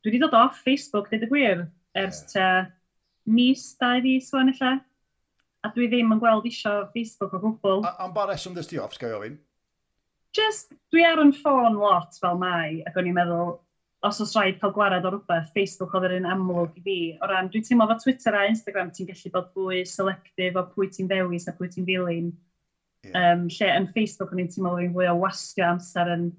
[0.03, 1.65] Dwi wedi dod off Facebook, dweud y gwir,
[2.03, 2.33] ers yeah.
[2.35, 4.75] ta mis, dau fi, swan illa
[5.63, 7.83] a dwi ddim yn gweld isio Facebook o gwbl.
[8.03, 9.37] Am ba reswm ddys ti off, sgai ofyn?
[10.35, 13.55] Just, dwi ar yn ffôn lot fel mai, ac o'n i'n meddwl,
[14.03, 16.97] os oes rhaid cael gwared o rhywbeth, Facebook oedd yr un amlwg i fi.
[17.21, 20.89] O ran, dwi'n teimlo fo Twitter a Instagram, ti'n gallu bod fwy selectif o pwy
[20.91, 22.31] ti'n ddewis a pwy ti'n ddilyn.
[23.03, 23.19] Yeah.
[23.19, 26.31] Um, lle yn Facebook, o'n i'n teimlo fi'n fwy o wastio amser yn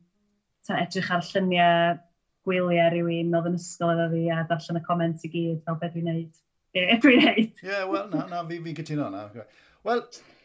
[0.66, 2.00] ta, edrych ar lluniau
[2.44, 5.94] gwyliau rhywun oedd yn ysgol efo fi a darllen y comment i gyd fel beth
[5.96, 6.40] dwi'n neud.
[7.04, 7.38] dwi'n neud.
[7.62, 9.28] Ie, yeah, wel, na, na, fi, fi gytuno na.
[9.84, 10.00] Wel,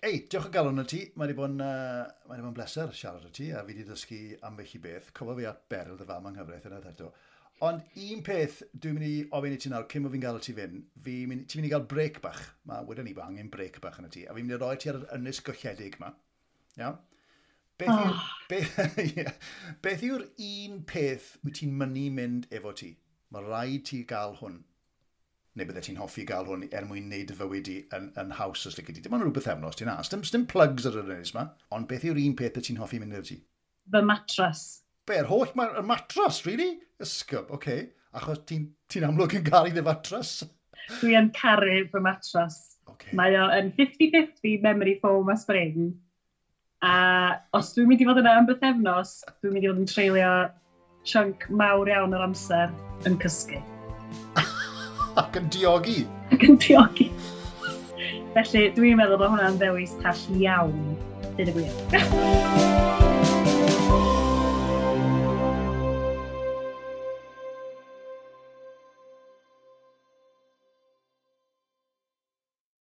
[0.06, 1.02] ei, diolch o galon y ti.
[1.16, 4.82] Mae wedi bod yn uh, bleser siarad y ti, a fi wedi dysgu ambell i
[4.84, 5.10] beth.
[5.18, 7.26] Cofo fi at berl dy fam yng Nghyfraith yn edrych.
[7.66, 10.54] Ond un peth dwi'n mynd i ofyn i ti nawr, cyn o fi'n gael ti
[10.56, 12.46] fynd, fi ti'n mynd i gael brec bach.
[12.70, 14.24] Mae wedyn ni angen brec bach yn y ti.
[14.30, 16.14] A fi'n mynd i roi ti ar yr ynys golledig yma.
[16.80, 17.02] Iawn?
[17.80, 18.16] Beth yw'r oh.
[18.16, 18.32] Ah.
[18.52, 19.36] beth, yeah.
[19.84, 22.94] beth yw'r un peth wyt ti'n mynd efo ti?
[23.34, 24.62] Mae rhaid ti gael hwn
[25.60, 28.66] neu bydde ti'n hoffi gael hwn er mwyn neud y fywyd i yn, yn haws
[28.70, 29.04] os lygu di.
[29.06, 30.12] Dim ond rhywbeth efnos ti'n as.
[30.12, 31.46] Dim, dim plugs ar yr ennill yma,
[31.76, 33.40] ond beth yw'r un peth y ti'n hoffi mynd i'r ti?
[33.94, 34.66] Fy matras.
[35.10, 36.76] Be, yr holl ma y matras, really?
[37.02, 37.56] Ysgwb, oce.
[37.60, 37.88] Okay.
[38.18, 40.40] Achos ti'n ti amlwg yn caru dy matras.
[41.00, 42.60] Dwi yn caru fy matras.
[42.90, 43.14] Okay.
[43.18, 45.92] Mae o yn 50-50 memory foam a spring.
[46.86, 46.94] A
[47.58, 50.32] os dwi'n mynd i fod yna am bythefnos, dwi'n mynd i fod yn treulio
[51.10, 52.74] chunk mawr iawn o'r amser
[53.10, 53.62] yn cysgu.
[55.20, 56.06] Ac yn diogi.
[56.32, 57.10] Ac yn diogi.
[58.36, 60.96] Felly, dwi'n meddwl bod hwnna'n ddewis tall iawn.
[61.36, 62.99] Dyd y gwir.